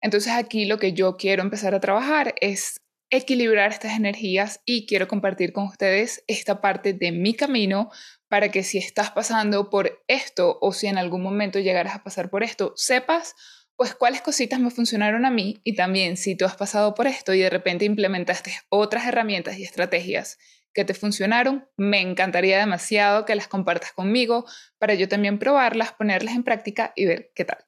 Entonces 0.00 0.32
aquí 0.32 0.64
lo 0.64 0.78
que 0.78 0.92
yo 0.92 1.16
quiero 1.16 1.42
empezar 1.42 1.74
a 1.74 1.80
trabajar 1.80 2.34
es 2.40 2.80
equilibrar 3.10 3.70
estas 3.70 3.96
energías 3.96 4.60
y 4.64 4.86
quiero 4.86 5.08
compartir 5.08 5.52
con 5.52 5.64
ustedes 5.64 6.24
esta 6.26 6.60
parte 6.60 6.92
de 6.92 7.12
mi 7.12 7.34
camino 7.34 7.90
para 8.28 8.50
que 8.50 8.62
si 8.62 8.78
estás 8.78 9.10
pasando 9.12 9.70
por 9.70 10.02
esto 10.08 10.58
o 10.60 10.72
si 10.72 10.88
en 10.88 10.98
algún 10.98 11.22
momento 11.22 11.60
llegaras 11.60 11.94
a 11.94 12.02
pasar 12.02 12.30
por 12.30 12.42
esto, 12.42 12.72
sepas 12.76 13.34
pues 13.76 13.94
cuáles 13.94 14.20
cositas 14.20 14.60
me 14.60 14.70
funcionaron 14.70 15.24
a 15.24 15.30
mí 15.30 15.60
y 15.64 15.74
también 15.74 16.16
si 16.16 16.36
tú 16.36 16.44
has 16.44 16.56
pasado 16.56 16.94
por 16.94 17.06
esto 17.06 17.34
y 17.34 17.40
de 17.40 17.50
repente 17.50 17.84
implementaste 17.84 18.52
otras 18.68 19.06
herramientas 19.06 19.58
y 19.58 19.64
estrategias 19.64 20.38
que 20.72 20.84
te 20.84 20.94
funcionaron, 20.94 21.68
me 21.76 22.00
encantaría 22.00 22.58
demasiado 22.58 23.24
que 23.24 23.34
las 23.34 23.48
compartas 23.48 23.92
conmigo 23.92 24.44
para 24.78 24.94
yo 24.94 25.08
también 25.08 25.38
probarlas, 25.38 25.92
ponerlas 25.92 26.34
en 26.34 26.42
práctica 26.42 26.92
y 26.96 27.06
ver 27.06 27.30
qué 27.34 27.44
tal. 27.44 27.64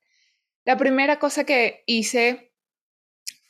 La 0.65 0.77
primera 0.77 1.19
cosa 1.19 1.45
que 1.45 1.85
hice 1.87 2.53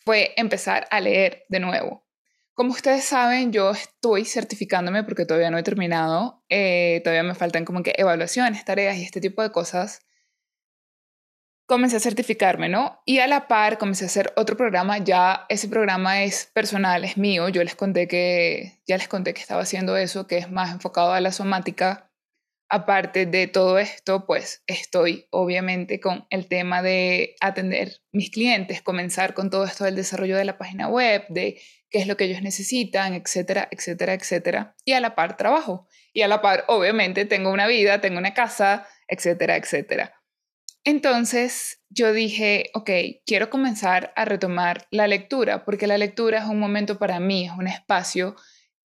fue 0.05 0.35
empezar 0.37 0.87
a 0.91 1.01
leer 1.01 1.45
de 1.49 1.61
nuevo. 1.61 2.07
Como 2.53 2.73
ustedes 2.73 3.05
saben, 3.05 3.53
yo 3.53 3.71
estoy 3.73 4.25
certificándome 4.25 5.05
porque 5.05 5.27
todavía 5.27 5.51
no 5.51 5.59
he 5.59 5.63
terminado, 5.63 6.43
eh, 6.49 7.01
todavía 7.05 7.23
me 7.23 7.35
faltan 7.35 7.65
como 7.65 7.83
que 7.83 7.95
evaluaciones, 7.97 8.65
tareas 8.65 8.97
y 8.97 9.03
este 9.03 9.21
tipo 9.21 9.43
de 9.43 9.53
cosas. 9.53 10.06
Comencé 11.67 11.97
a 11.97 12.01
certificarme, 12.01 12.69
¿no? 12.69 13.03
Y 13.05 13.19
a 13.19 13.27
la 13.27 13.49
par 13.49 13.79
comencé 13.79 14.05
a 14.05 14.07
hacer 14.07 14.33
otro 14.37 14.57
programa, 14.57 14.99
ya 14.99 15.47
ese 15.49 15.69
programa 15.69 16.23
es 16.23 16.49
personal, 16.55 17.05
es 17.05 17.17
mío, 17.17 17.49
yo 17.49 17.65
les 17.65 17.75
conté 17.75 18.07
que, 18.07 18.81
ya 18.87 18.97
les 18.97 19.09
conté 19.09 19.35
que 19.35 19.41
estaba 19.41 19.63
haciendo 19.63 19.97
eso, 19.97 20.27
que 20.27 20.39
es 20.39 20.51
más 20.51 20.71
enfocado 20.71 21.13
a 21.13 21.21
la 21.21 21.33
somática 21.33 22.07
aparte 22.69 23.27
de 23.27 23.47
todo 23.47 23.79
esto, 23.79 24.27
pues 24.27 24.63
estoy 24.67 25.27
obviamente 25.31 26.01
con 26.01 26.27
el 26.31 26.49
tema 26.49 26.83
de 26.83 27.37
atender 27.41 28.01
mis 28.13 28.31
clientes, 28.31 28.83
comenzar 28.83 29.35
con 29.35 29.51
todo 29.51 29.65
esto 29.65 29.85
del 29.85 29.97
desarrollo 29.97 30.37
de 30.37 30.45
la 30.45 30.59
página 30.59 30.89
web, 30.89 31.25
de 31.29 31.61
qué 31.91 31.99
es 31.99 32.07
lo 32.07 32.17
que 32.17 32.25
ellos 32.25 32.43
necesitan, 32.43 33.15
etcétera, 33.15 33.69
etcétera, 33.71 34.15
etcétera. 34.15 34.75
Y 34.85 34.93
a 34.93 35.01
la 35.01 35.15
par 35.15 35.37
trabajo. 35.37 35.87
Y 36.13 36.23
a 36.23 36.29
la 36.29 36.43
par, 36.43 36.65
obviamente, 36.69 37.25
tengo 37.25 37.51
una 37.53 37.67
vida, 37.67 38.01
tengo 38.01 38.19
una 38.19 38.35
casa, 38.35 38.87
etcétera, 39.07 39.57
etcétera. 39.57 40.15
Entonces 40.87 41.83
yo 41.91 42.13
dije, 42.13 42.71
ok, 42.73 42.91
quiero 43.27 43.51
comenzar 43.51 44.13
a 44.15 44.25
retomar 44.25 44.87
la 44.93 45.09
lectura, 45.09 45.65
porque 45.65 45.89
la 45.89 45.99
lectura 45.99 46.39
es 46.39 46.45
un 46.45 46.61
momento 46.61 46.97
para 46.97 47.19
mí, 47.19 47.45
es 47.45 47.51
un 47.51 47.67
espacio 47.67 48.37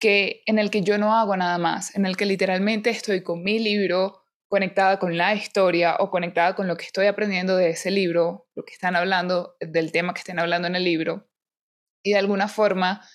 que, 0.00 0.42
en 0.46 0.58
el 0.58 0.72
que 0.72 0.82
yo 0.82 0.98
no 0.98 1.16
hago 1.16 1.36
nada 1.36 1.56
más, 1.56 1.94
en 1.94 2.04
el 2.04 2.16
que 2.16 2.26
literalmente 2.26 2.90
estoy 2.90 3.22
con 3.22 3.44
mi 3.44 3.60
libro, 3.60 4.24
conectada 4.48 4.98
con 4.98 5.16
la 5.16 5.36
historia 5.36 5.94
o 6.00 6.10
conectada 6.10 6.56
con 6.56 6.66
lo 6.66 6.76
que 6.76 6.84
estoy 6.84 7.06
aprendiendo 7.06 7.56
de 7.56 7.70
ese 7.70 7.92
libro, 7.92 8.48
lo 8.56 8.64
que 8.64 8.72
están 8.72 8.96
hablando, 8.96 9.54
del 9.60 9.92
tema 9.92 10.14
que 10.14 10.18
estén 10.18 10.40
hablando 10.40 10.66
en 10.66 10.74
el 10.74 10.82
libro, 10.82 11.30
y 12.02 12.10
de 12.10 12.18
alguna 12.18 12.48
forma, 12.48 13.08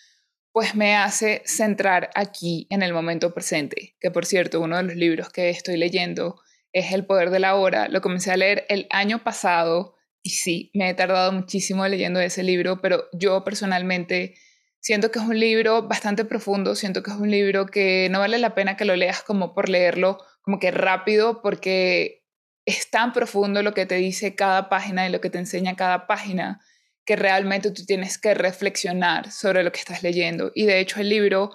pues 0.54 0.74
me 0.74 0.96
hace 0.96 1.42
centrar 1.46 2.12
aquí 2.16 2.66
en 2.70 2.82
el 2.82 2.94
momento 2.94 3.34
presente, 3.34 3.98
que 4.00 4.10
por 4.10 4.26
cierto, 4.26 4.62
uno 4.62 4.78
de 4.78 4.84
los 4.84 4.96
libros 4.96 5.30
que 5.32 5.50
estoy 5.50 5.76
leyendo 5.76 6.40
es 6.74 6.92
El 6.92 7.06
Poder 7.06 7.30
de 7.30 7.40
la 7.40 7.56
Hora, 7.56 7.88
lo 7.88 8.02
comencé 8.02 8.32
a 8.32 8.38
leer 8.38 8.66
el 8.70 8.88
año 8.90 9.24
pasado 9.24 9.96
y 10.22 10.32
sí, 10.32 10.72
me 10.74 10.90
he 10.90 10.94
tardado 10.94 11.32
muchísimo 11.32 11.88
leyendo 11.88 12.20
ese 12.20 12.44
libro, 12.44 12.82
pero 12.82 13.06
yo 13.14 13.44
personalmente 13.44 14.36
Siento 14.82 15.12
que 15.12 15.20
es 15.20 15.26
un 15.26 15.40
libro 15.40 15.88
bastante 15.88 16.24
profundo, 16.24 16.74
siento 16.74 17.04
que 17.04 17.12
es 17.12 17.18
un 17.18 17.30
libro 17.30 17.66
que 17.66 18.08
no 18.10 18.20
vale 18.20 18.38
la 18.38 18.56
pena 18.56 18.78
que 18.78 18.86
lo 18.86 18.96
leas 18.96 19.22
como 19.22 19.54
por 19.54 19.68
leerlo, 19.68 20.20
como 20.42 20.58
que 20.58 20.72
rápido, 20.72 21.42
porque 21.42 22.24
es 22.66 22.90
tan 22.90 23.12
profundo 23.12 23.62
lo 23.62 23.74
que 23.74 23.86
te 23.86 23.96
dice 23.96 24.36
cada 24.36 24.70
página 24.70 25.06
y 25.06 25.12
lo 25.12 25.20
que 25.20 25.30
te 25.30 25.38
enseña 25.38 25.76
cada 25.76 26.08
página, 26.08 26.62
que 27.06 27.18
realmente 27.18 27.72
tú 27.72 27.86
tienes 27.86 28.18
que 28.18 28.34
reflexionar 28.34 29.32
sobre 29.32 29.64
lo 29.64 29.72
que 29.74 29.80
estás 29.80 30.02
leyendo. 30.02 30.52
Y 30.56 30.66
de 30.66 30.80
hecho 30.80 31.02
el 31.02 31.10
libro 31.10 31.52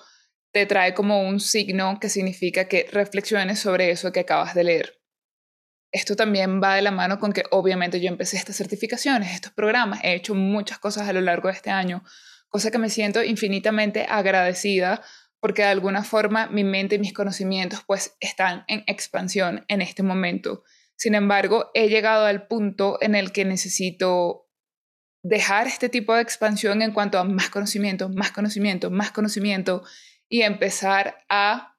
te 0.53 0.67
trae 0.67 0.93
como 0.93 1.27
un 1.27 1.41
signo 1.41 1.99
que 2.01 2.11
significa 2.11 2.69
que 2.69 2.87
reflexiones 2.93 3.59
sobre 3.59 3.91
eso 3.91 4.13
que 4.13 4.21
acabas 4.21 4.55
de 4.55 4.65
leer. 4.65 5.04
Esto 5.95 6.17
también 6.17 6.61
va 6.61 6.75
de 6.75 6.83
la 6.83 6.91
mano 6.91 7.21
con 7.21 7.33
que 7.33 7.45
obviamente 7.53 8.01
yo 8.01 8.09
empecé 8.09 8.37
estas 8.37 8.57
certificaciones, 8.57 9.33
estos 9.33 9.53
programas, 9.53 10.03
he 10.03 10.15
hecho 10.15 10.35
muchas 10.35 10.79
cosas 10.79 11.09
a 11.09 11.13
lo 11.13 11.21
largo 11.21 11.49
de 11.49 11.55
este 11.55 11.71
año 11.71 12.03
cosa 12.55 12.71
que 12.71 12.79
me 12.79 12.89
siento 12.89 13.25
infinitamente 13.25 14.07
agradecida 14.09 15.03
porque 15.41 15.63
de 15.63 15.69
alguna 15.71 16.05
forma 16.05 16.47
mi 16.47 16.63
mente 16.63 16.95
y 16.95 16.99
mis 17.01 17.13
conocimientos 17.13 17.83
pues 17.85 18.17
están 18.21 18.65
en 18.69 18.85
expansión 18.87 19.65
en 19.67 19.83
este 19.83 20.05
momento. 20.05 20.63
Sin 20.95 21.17
embargo, 21.17 21.73
he 21.75 21.89
llegado 21.89 22.27
al 22.27 22.47
punto 22.47 22.99
en 23.01 23.17
el 23.17 23.33
que 23.33 23.45
necesito 23.45 24.49
dejar 25.25 25.67
este 25.67 25.89
tipo 25.89 26.15
de 26.15 26.23
expansión 26.23 26.81
en 26.81 26.93
cuanto 26.93 27.19
a 27.19 27.25
más 27.25 27.51
conocimiento, 27.51 28.09
más 28.09 28.31
conocimiento, 28.31 28.89
más 28.89 29.11
conocimiento 29.11 29.83
y 30.29 30.43
empezar 30.43 31.25
a 31.29 31.77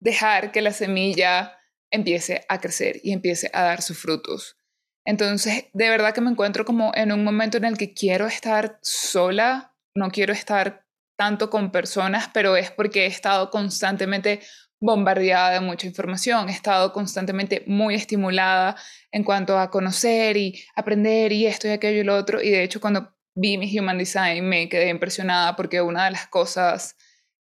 dejar 0.00 0.50
que 0.50 0.62
la 0.62 0.72
semilla 0.72 1.55
empiece 1.90 2.44
a 2.48 2.60
crecer 2.60 3.00
y 3.02 3.12
empiece 3.12 3.50
a 3.52 3.62
dar 3.62 3.82
sus 3.82 3.98
frutos. 3.98 4.56
Entonces, 5.04 5.66
de 5.72 5.88
verdad 5.88 6.12
que 6.12 6.20
me 6.20 6.30
encuentro 6.30 6.64
como 6.64 6.92
en 6.94 7.12
un 7.12 7.22
momento 7.22 7.58
en 7.58 7.64
el 7.64 7.78
que 7.78 7.94
quiero 7.94 8.26
estar 8.26 8.78
sola 8.82 9.76
no 9.96 10.10
quiero 10.10 10.32
estar 10.32 10.84
tanto 11.18 11.50
con 11.50 11.72
personas, 11.72 12.28
pero 12.32 12.56
es 12.56 12.70
porque 12.70 13.04
he 13.04 13.06
estado 13.06 13.50
constantemente 13.50 14.40
bombardeada 14.78 15.52
de 15.52 15.60
mucha 15.60 15.86
información, 15.86 16.50
he 16.50 16.52
estado 16.52 16.92
constantemente 16.92 17.64
muy 17.66 17.94
estimulada 17.94 18.76
en 19.10 19.24
cuanto 19.24 19.58
a 19.58 19.70
conocer 19.70 20.36
y 20.36 20.62
aprender 20.74 21.32
y 21.32 21.46
esto 21.46 21.66
y 21.66 21.70
aquello 21.70 22.00
y 22.00 22.04
lo 22.04 22.14
otro. 22.14 22.42
Y 22.42 22.50
de 22.50 22.62
hecho 22.62 22.80
cuando 22.80 23.16
vi 23.34 23.56
mi 23.56 23.78
Human 23.78 23.96
Design 23.96 24.46
me 24.46 24.68
quedé 24.68 24.90
impresionada 24.90 25.56
porque 25.56 25.80
una 25.80 26.04
de 26.04 26.10
las 26.10 26.26
cosas 26.26 26.96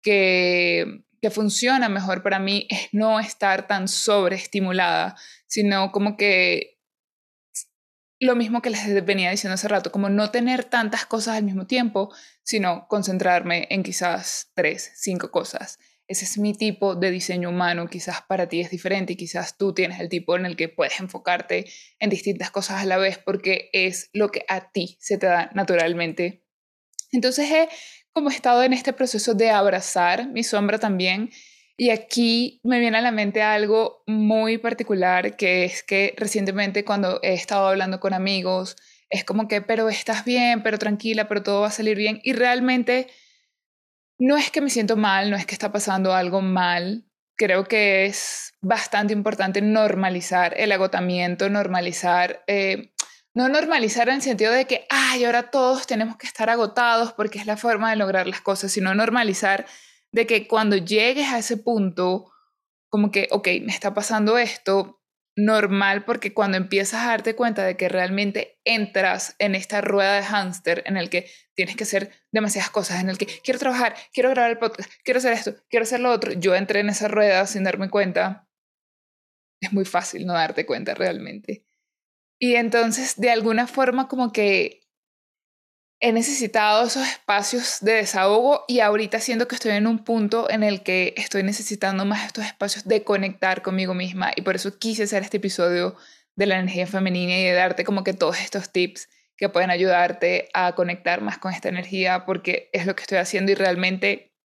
que, 0.01 1.03
funciona 1.31 1.89
mejor 1.89 2.23
para 2.23 2.39
mí 2.39 2.67
es 2.69 2.89
no 2.91 3.19
estar 3.19 3.67
tan 3.67 3.87
sobreestimulada, 3.87 5.15
sino 5.47 5.91
como 5.91 6.17
que 6.17 6.77
lo 8.19 8.35
mismo 8.35 8.61
que 8.61 8.69
les 8.69 9.05
venía 9.05 9.31
diciendo 9.31 9.53
hace 9.53 9.67
rato, 9.67 9.91
como 9.91 10.09
no 10.09 10.31
tener 10.31 10.63
tantas 10.63 11.05
cosas 11.05 11.37
al 11.37 11.43
mismo 11.43 11.67
tiempo, 11.67 12.13
sino 12.43 12.87
concentrarme 12.87 13.67
en 13.69 13.83
quizás 13.83 14.51
tres, 14.55 14.91
cinco 14.95 15.29
cosas. 15.29 15.77
Ese 16.07 16.23
es 16.23 16.37
mi 16.37 16.53
tipo 16.53 16.95
de 16.95 17.11
diseño 17.11 17.49
humano, 17.49 17.87
quizás 17.87 18.21
para 18.21 18.47
ti 18.47 18.61
es 18.61 18.71
diferente 18.71 19.13
y 19.13 19.17
quizás 19.17 19.57
tú 19.57 19.73
tienes 19.73 19.99
el 19.99 20.07
tipo 20.07 20.37
en 20.37 20.45
el 20.45 20.55
que 20.55 20.69
puedes 20.69 20.99
enfocarte 20.99 21.65
en 21.99 22.09
distintas 22.09 22.49
cosas 22.49 22.81
a 22.81 22.85
la 22.85 22.97
vez 22.97 23.17
porque 23.17 23.69
es 23.73 24.09
lo 24.13 24.29
que 24.29 24.45
a 24.47 24.71
ti 24.71 24.97
se 25.01 25.17
te 25.17 25.27
da 25.27 25.51
naturalmente. 25.53 26.45
Entonces 27.11 27.51
he 27.51 27.69
como 28.17 28.31
estado 28.31 28.63
en 28.63 28.73
este 28.73 28.93
proceso 28.93 29.35
de 29.35 29.51
abrazar 29.51 30.27
mi 30.29 30.43
sombra 30.43 30.79
también 30.79 31.29
y 31.77 31.91
aquí 31.91 32.59
me 32.63 32.79
viene 32.79 32.97
a 32.97 33.01
la 33.01 33.11
mente 33.11 33.43
algo 33.43 34.01
muy 34.07 34.57
particular, 34.57 35.35
que 35.35 35.65
es 35.65 35.83
que 35.83 36.15
recientemente 36.17 36.83
cuando 36.83 37.19
he 37.21 37.33
estado 37.33 37.67
hablando 37.67 37.99
con 37.99 38.15
amigos, 38.15 38.75
es 39.11 39.23
como 39.23 39.47
que, 39.47 39.61
pero 39.61 39.87
estás 39.87 40.25
bien, 40.25 40.63
pero 40.63 40.79
tranquila, 40.79 41.27
pero 41.27 41.43
todo 41.43 41.61
va 41.61 41.67
a 41.67 41.71
salir 41.71 41.95
bien. 41.95 42.19
Y 42.23 42.33
realmente 42.33 43.05
no 44.17 44.35
es 44.35 44.49
que 44.49 44.61
me 44.61 44.71
siento 44.71 44.97
mal, 44.97 45.29
no 45.29 45.37
es 45.37 45.45
que 45.45 45.53
está 45.53 45.71
pasando 45.71 46.15
algo 46.15 46.41
mal. 46.41 47.05
Creo 47.35 47.65
que 47.65 48.07
es 48.07 48.55
bastante 48.61 49.13
importante 49.13 49.61
normalizar 49.61 50.55
el 50.57 50.71
agotamiento, 50.71 51.51
normalizar, 51.51 52.43
eh, 52.47 52.93
no 53.37 53.49
normalizar 53.49 54.09
en 54.09 54.15
el 54.15 54.21
sentido 54.23 54.51
de 54.51 54.65
que, 54.65 54.87
ay, 54.89 55.23
ahora 55.23 55.51
todos 55.51 55.85
tenemos 55.85 56.17
que 56.17 56.25
estar 56.25 56.49
agotados 56.49 57.13
porque 57.13 57.37
es 57.37 57.45
la 57.45 57.55
forma 57.55 57.91
de 57.91 57.95
lograr 57.95 58.25
las 58.25 58.41
cosas, 58.41 58.71
sino 58.71 58.95
normalizar 58.95 59.67
de 60.11 60.25
que 60.25 60.47
cuando 60.47 60.75
llegues 60.75 61.27
a 61.27 61.37
ese 61.37 61.57
punto, 61.57 62.31
como 62.89 63.11
que, 63.11 63.27
ok, 63.29 63.47
me 63.61 63.71
está 63.71 63.93
pasando 63.93 64.39
esto, 64.39 65.03
normal, 65.35 66.03
porque 66.03 66.33
cuando 66.33 66.57
empiezas 66.57 67.03
a 67.03 67.09
darte 67.09 67.35
cuenta 67.35 67.63
de 67.63 67.77
que 67.77 67.89
realmente 67.89 68.59
entras 68.65 69.35
en 69.37 69.53
esta 69.53 69.81
rueda 69.81 70.15
de 70.15 70.23
hámster 70.23 70.81
en 70.87 70.97
el 70.97 71.11
que 71.11 71.29
tienes 71.53 71.75
que 71.75 71.83
hacer 71.83 72.11
demasiadas 72.31 72.71
cosas, 72.71 73.01
en 73.01 73.09
el 73.11 73.19
que 73.19 73.27
quiero 73.27 73.59
trabajar, 73.59 73.95
quiero 74.13 74.31
grabar 74.31 74.49
el 74.49 74.57
podcast, 74.57 74.91
quiero 75.03 75.19
hacer 75.19 75.33
esto, 75.33 75.53
quiero 75.69 75.83
hacer 75.83 75.99
lo 75.99 76.09
otro, 76.09 76.33
yo 76.33 76.55
entré 76.55 76.79
en 76.79 76.89
esa 76.89 77.07
rueda 77.07 77.45
sin 77.45 77.63
darme 77.63 77.91
cuenta, 77.91 78.47
es 79.61 79.71
muy 79.73 79.85
fácil 79.85 80.25
no 80.25 80.33
darte 80.33 80.65
cuenta 80.65 80.95
realmente. 80.95 81.66
Y 82.39 82.55
entonces, 82.55 83.19
de 83.19 83.31
alguna 83.31 83.67
forma, 83.67 84.07
como 84.07 84.31
que 84.31 84.81
he 85.99 86.11
necesitado 86.11 86.85
esos 86.85 87.07
espacios 87.07 87.79
de 87.81 87.93
desahogo 87.93 88.65
y 88.67 88.81
ahorita 88.81 89.19
siento 89.19 89.47
que 89.47 89.55
estoy 89.55 89.71
en 89.71 89.87
un 89.87 90.03
punto 90.03 90.49
en 90.49 90.61
el 90.61 90.83
que 90.83 91.15
estoy 91.17 91.41
necesitando 91.41 92.05
más 92.05 92.25
estos 92.27 92.45
espacios 92.45 92.85
de 92.85 93.03
conectar 93.03 93.63
conmigo 93.63 93.95
misma 93.95 94.31
y 94.35 94.43
por 94.43 94.55
eso 94.55 94.77
quise 94.77 95.03
hacer 95.03 95.23
este 95.23 95.37
episodio 95.37 95.95
de 96.35 96.45
la 96.45 96.59
energía 96.59 96.85
femenina 96.85 97.39
y 97.39 97.43
de 97.43 97.53
darte 97.53 97.83
como 97.83 98.03
que 98.03 98.13
todos 98.13 98.39
estos 98.39 98.71
tips 98.71 99.09
que 99.37 99.49
pueden 99.49 99.71
ayudarte 99.71 100.49
a 100.53 100.73
conectar 100.75 101.21
más 101.21 101.39
con 101.39 101.51
esta 101.51 101.69
energía 101.69 102.25
porque 102.25 102.69
es 102.73 102.85
lo 102.85 102.95
que 102.95 103.01
estoy 103.01 103.17
haciendo 103.17 103.51
y 103.51 103.55
realmente 103.55 104.35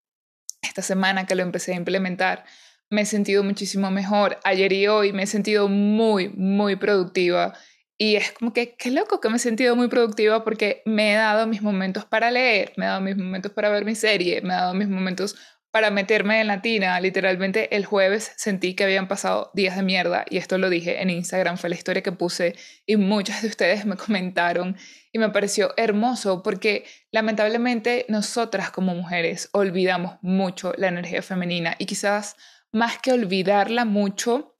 esta 0.63 0.81
semana 0.81 1.27
que 1.27 1.35
lo 1.35 1.43
empecé 1.43 1.73
a 1.73 1.75
implementar 1.75 2.45
me 2.89 3.01
he 3.01 3.05
sentido 3.05 3.43
muchísimo 3.43 3.89
mejor. 3.89 4.39
Ayer 4.43 4.71
y 4.71 4.87
hoy 4.87 5.13
me 5.13 5.23
he 5.23 5.27
sentido 5.27 5.67
muy, 5.67 6.29
muy 6.29 6.75
productiva 6.75 7.53
y 7.97 8.15
es 8.15 8.31
como 8.31 8.53
que, 8.53 8.75
qué 8.75 8.91
loco 8.91 9.19
que 9.19 9.29
me 9.29 9.37
he 9.37 9.39
sentido 9.39 9.75
muy 9.75 9.87
productiva 9.87 10.43
porque 10.43 10.81
me 10.85 11.13
he 11.13 11.15
dado 11.15 11.47
mis 11.47 11.61
momentos 11.61 12.05
para 12.05 12.31
leer, 12.31 12.73
me 12.75 12.85
he 12.85 12.87
dado 12.87 13.01
mis 13.01 13.15
momentos 13.15 13.51
para 13.51 13.69
ver 13.69 13.85
mi 13.85 13.95
serie, 13.95 14.41
me 14.41 14.53
he 14.53 14.57
dado 14.57 14.73
mis 14.73 14.87
momentos 14.87 15.35
para 15.73 15.89
meterme 15.89 16.39
en 16.39 16.47
latina. 16.47 16.99
Literalmente 16.99 17.75
el 17.75 17.85
jueves 17.85 18.31
sentí 18.37 18.75
que 18.75 18.83
habían 18.83 19.07
pasado 19.07 19.49
días 19.55 19.75
de 19.75 19.81
mierda 19.81 20.23
y 20.29 20.37
esto 20.37 20.59
lo 20.59 20.69
dije 20.69 21.01
en 21.01 21.09
Instagram, 21.09 21.57
fue 21.57 21.69
la 21.69 21.75
historia 21.75 22.03
que 22.03 22.11
puse 22.11 22.55
y 22.85 22.95
muchas 22.95 23.41
de 23.41 23.47
ustedes 23.47 23.83
me 23.85 23.97
comentaron 23.97 24.77
y 25.11 25.17
me 25.17 25.29
pareció 25.29 25.73
hermoso 25.75 26.43
porque 26.43 26.85
lamentablemente 27.11 28.05
nosotras 28.07 28.69
como 28.69 28.93
mujeres 28.93 29.49
olvidamos 29.51 30.17
mucho 30.21 30.73
la 30.77 30.89
energía 30.89 31.23
femenina 31.23 31.75
y 31.79 31.87
quizás 31.87 32.35
más 32.71 32.99
que 32.99 33.11
olvidarla 33.11 33.83
mucho, 33.83 34.59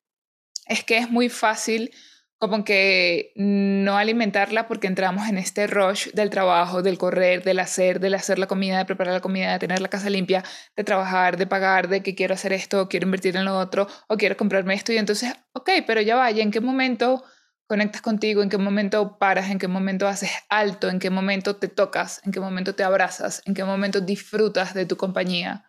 es 0.68 0.84
que 0.84 0.98
es 0.98 1.12
muy 1.12 1.30
fácil 1.30 1.92
como 2.50 2.66
que 2.66 3.32
no 3.38 3.98
alimentarla 3.98 4.68
porque 4.68 4.88
entramos 4.88 5.30
en 5.30 5.38
este 5.38 5.66
rush 5.66 6.10
del 6.12 6.30
trabajo, 6.30 6.82
del 6.82 6.98
correr, 6.98 7.42
del 7.42 7.58
hacer, 7.60 8.02
del 8.02 8.16
hacer 8.16 8.38
la 8.38 8.48
comida, 8.48 8.80
de 8.80 8.84
preparar 8.84 9.14
la 9.14 9.22
comida, 9.22 9.54
de 9.54 9.60
tener 9.60 9.80
la 9.80 9.88
casa 9.88 10.10
limpia, 10.10 10.44
de 10.76 10.84
trabajar, 10.84 11.38
de 11.38 11.48
pagar, 11.48 11.88
de 11.88 12.04
que 12.04 12.16
quiero 12.16 12.34
hacer 12.34 12.52
esto, 12.52 12.90
quiero 12.90 13.06
invertir 13.06 13.38
en 13.38 13.46
lo 13.46 13.58
otro, 13.58 13.88
o 14.10 14.18
quiero 14.18 14.36
comprarme 14.36 14.74
esto. 14.74 14.92
Y 14.92 14.98
entonces, 14.98 15.34
ok, 15.54 15.70
pero 15.88 16.02
ya 16.02 16.18
vaya, 16.18 16.44
¿en 16.44 16.52
qué 16.52 16.60
momento 16.60 17.24
conectas 17.66 18.02
contigo? 18.02 18.44
¿En 18.44 18.50
qué 18.50 18.58
momento 18.58 19.18
paras? 19.18 19.50
¿En 19.50 19.58
qué 19.58 19.70
momento 19.70 20.06
haces 20.06 20.32
alto? 20.50 20.90
¿En 20.90 21.00
qué 21.00 21.10
momento 21.10 21.56
te 21.56 21.70
tocas? 21.70 22.20
¿En 22.26 22.34
qué 22.34 22.42
momento 22.42 22.76
te 22.76 22.84
abrazas? 22.84 23.42
¿En 23.46 23.54
qué 23.54 23.64
momento 23.64 24.02
disfrutas 24.02 24.74
de 24.74 24.86
tu 24.86 24.98
compañía? 24.98 25.64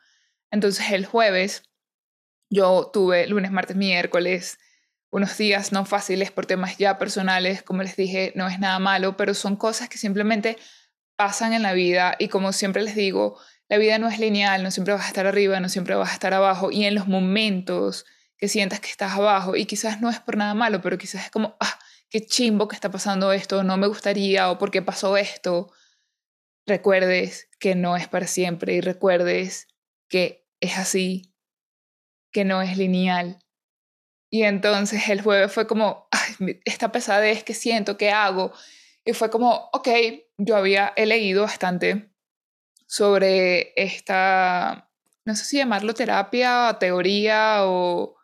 Entonces 0.51 0.91
el 0.91 1.07
jueves 1.07 1.71
yo 2.51 2.91
tuve 2.93 3.29
lunes, 3.29 3.53
martes, 3.53 3.77
miércoles, 3.77 4.59
unos 5.15 5.39
días 5.39 5.71
no 5.71 5.85
fáciles 5.85 6.33
por 6.33 6.45
temas 6.45 6.77
ya 6.77 6.99
personales, 6.99 7.63
como 7.63 7.85
les 7.85 7.95
dije, 7.95 8.33
no 8.35 8.49
es 8.49 8.59
nada 8.59 8.81
malo, 8.81 9.17
pero 9.17 9.33
son 9.33 9.55
cosas 9.55 9.89
que 9.89 9.97
simplemente 9.97 10.59
pasan 11.15 11.53
en 11.53 11.63
la 11.63 11.73
vida 11.73 12.17
y 12.19 12.27
como 12.27 12.53
siempre 12.53 12.83
les 12.83 12.97
digo, 12.97 13.39
la 13.69 13.79
vida 13.79 13.97
no 13.99 14.09
es 14.09 14.19
lineal, 14.19 14.65
no 14.65 14.73
siempre 14.73 14.93
vas 14.93 15.05
a 15.05 15.07
estar 15.07 15.25
arriba, 15.29 15.61
no 15.61 15.69
siempre 15.69 15.95
vas 15.95 16.11
a 16.11 16.15
estar 16.15 16.35
abajo 16.35 16.73
y 16.73 16.85
en 16.85 16.97
los 16.97 17.07
momentos 17.07 18.07
que 18.37 18.49
sientas 18.49 18.81
que 18.81 18.89
estás 18.89 19.13
abajo 19.13 19.55
y 19.55 19.67
quizás 19.67 20.01
no 20.01 20.11
es 20.11 20.19
por 20.19 20.37
nada 20.37 20.53
malo, 20.55 20.81
pero 20.83 20.99
quizás 20.99 21.27
es 21.27 21.31
como, 21.31 21.57
ah, 21.61 21.79
qué 22.11 22.27
chimbo 22.27 22.67
que 22.67 22.75
está 22.75 22.91
pasando 22.91 23.33
esto, 23.33 23.63
no 23.63 23.77
me 23.77 23.87
gustaría 23.87 24.51
o 24.51 24.59
por 24.59 24.73
qué 24.73 24.83
pasó 24.83 25.17
esto, 25.17 25.71
recuerdes 26.67 27.49
que 27.61 27.77
no 27.77 27.97
es 27.97 28.09
para 28.09 28.27
siempre 28.27 28.75
y 28.75 28.81
recuerdes 28.81 29.69
que 30.09 30.45
es 30.59 30.77
así, 30.77 31.33
que 32.33 32.45
no 32.45 32.63
es 32.63 32.77
lineal 32.77 33.44
y 34.35 34.43
entonces 34.43 35.09
el 35.11 35.23
jueves 35.23 35.53
fue 35.53 35.69
como, 35.69 36.09
esta 36.65 36.91
pesadez 36.91 37.45
que 37.45 37.55
siento, 37.55 37.97
¿qué 37.97 38.11
hago? 38.11 38.53
Y 39.05 39.13
fue 39.13 39.31
como, 39.31 39.71
ok, 39.73 39.89
yo 40.39 40.57
había 40.57 40.93
leído 40.97 41.43
bastante 41.43 42.11
sobre 42.89 43.73
esta, 43.81 44.91
no 45.25 45.37
sé 45.37 45.45
si 45.45 45.59
llamarlo 45.59 45.95
terapia, 45.95 46.79
teoría 46.81 47.59
o 47.61 48.17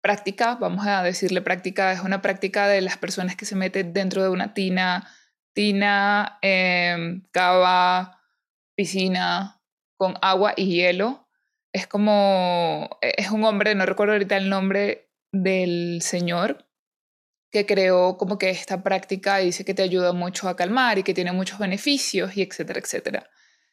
práctica, 0.00 0.54
vamos 0.54 0.86
a 0.86 1.02
decirle 1.02 1.42
práctica, 1.42 1.92
es 1.92 2.00
una 2.00 2.22
práctica 2.22 2.66
de 2.66 2.80
las 2.80 2.96
personas 2.96 3.36
que 3.36 3.44
se 3.44 3.54
meten 3.54 3.92
dentro 3.92 4.22
de 4.22 4.30
una 4.30 4.54
tina, 4.54 5.12
tina, 5.52 6.38
eh, 6.40 7.20
cava, 7.32 8.22
piscina 8.74 9.60
con 9.98 10.14
agua 10.22 10.54
y 10.56 10.68
hielo. 10.68 11.28
Es 11.70 11.86
como, 11.86 12.98
e, 13.02 13.12
es 13.18 13.30
un 13.30 13.44
hombre, 13.44 13.74
no 13.74 13.84
recuerdo 13.84 14.14
ahorita 14.14 14.38
el 14.38 14.48
nombre, 14.48 15.09
del 15.32 16.00
Señor 16.02 16.66
que 17.50 17.66
creó 17.66 18.16
como 18.16 18.38
que 18.38 18.50
esta 18.50 18.82
práctica 18.82 19.38
dice 19.38 19.64
que 19.64 19.74
te 19.74 19.82
ayuda 19.82 20.12
mucho 20.12 20.48
a 20.48 20.56
calmar 20.56 20.98
y 20.98 21.02
que 21.02 21.14
tiene 21.14 21.32
muchos 21.32 21.58
beneficios 21.58 22.36
y 22.36 22.42
etcétera, 22.42 22.80
etcétera. 22.80 23.30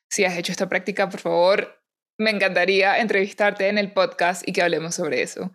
Si 0.10 0.26
has 0.26 0.38
hecho 0.38 0.52
esta 0.52 0.70
práctica, 0.70 1.10
por 1.10 1.20
favor, 1.20 1.84
me 2.18 2.32
encantaría 2.32 2.98
entrevistarte 3.00 3.68
en 3.68 3.78
el 3.78 3.94
podcast 3.94 4.48
y 4.48 4.54
que 4.54 4.64
hablemos 4.64 4.96
sobre 4.96 5.22
eso. 5.22 5.52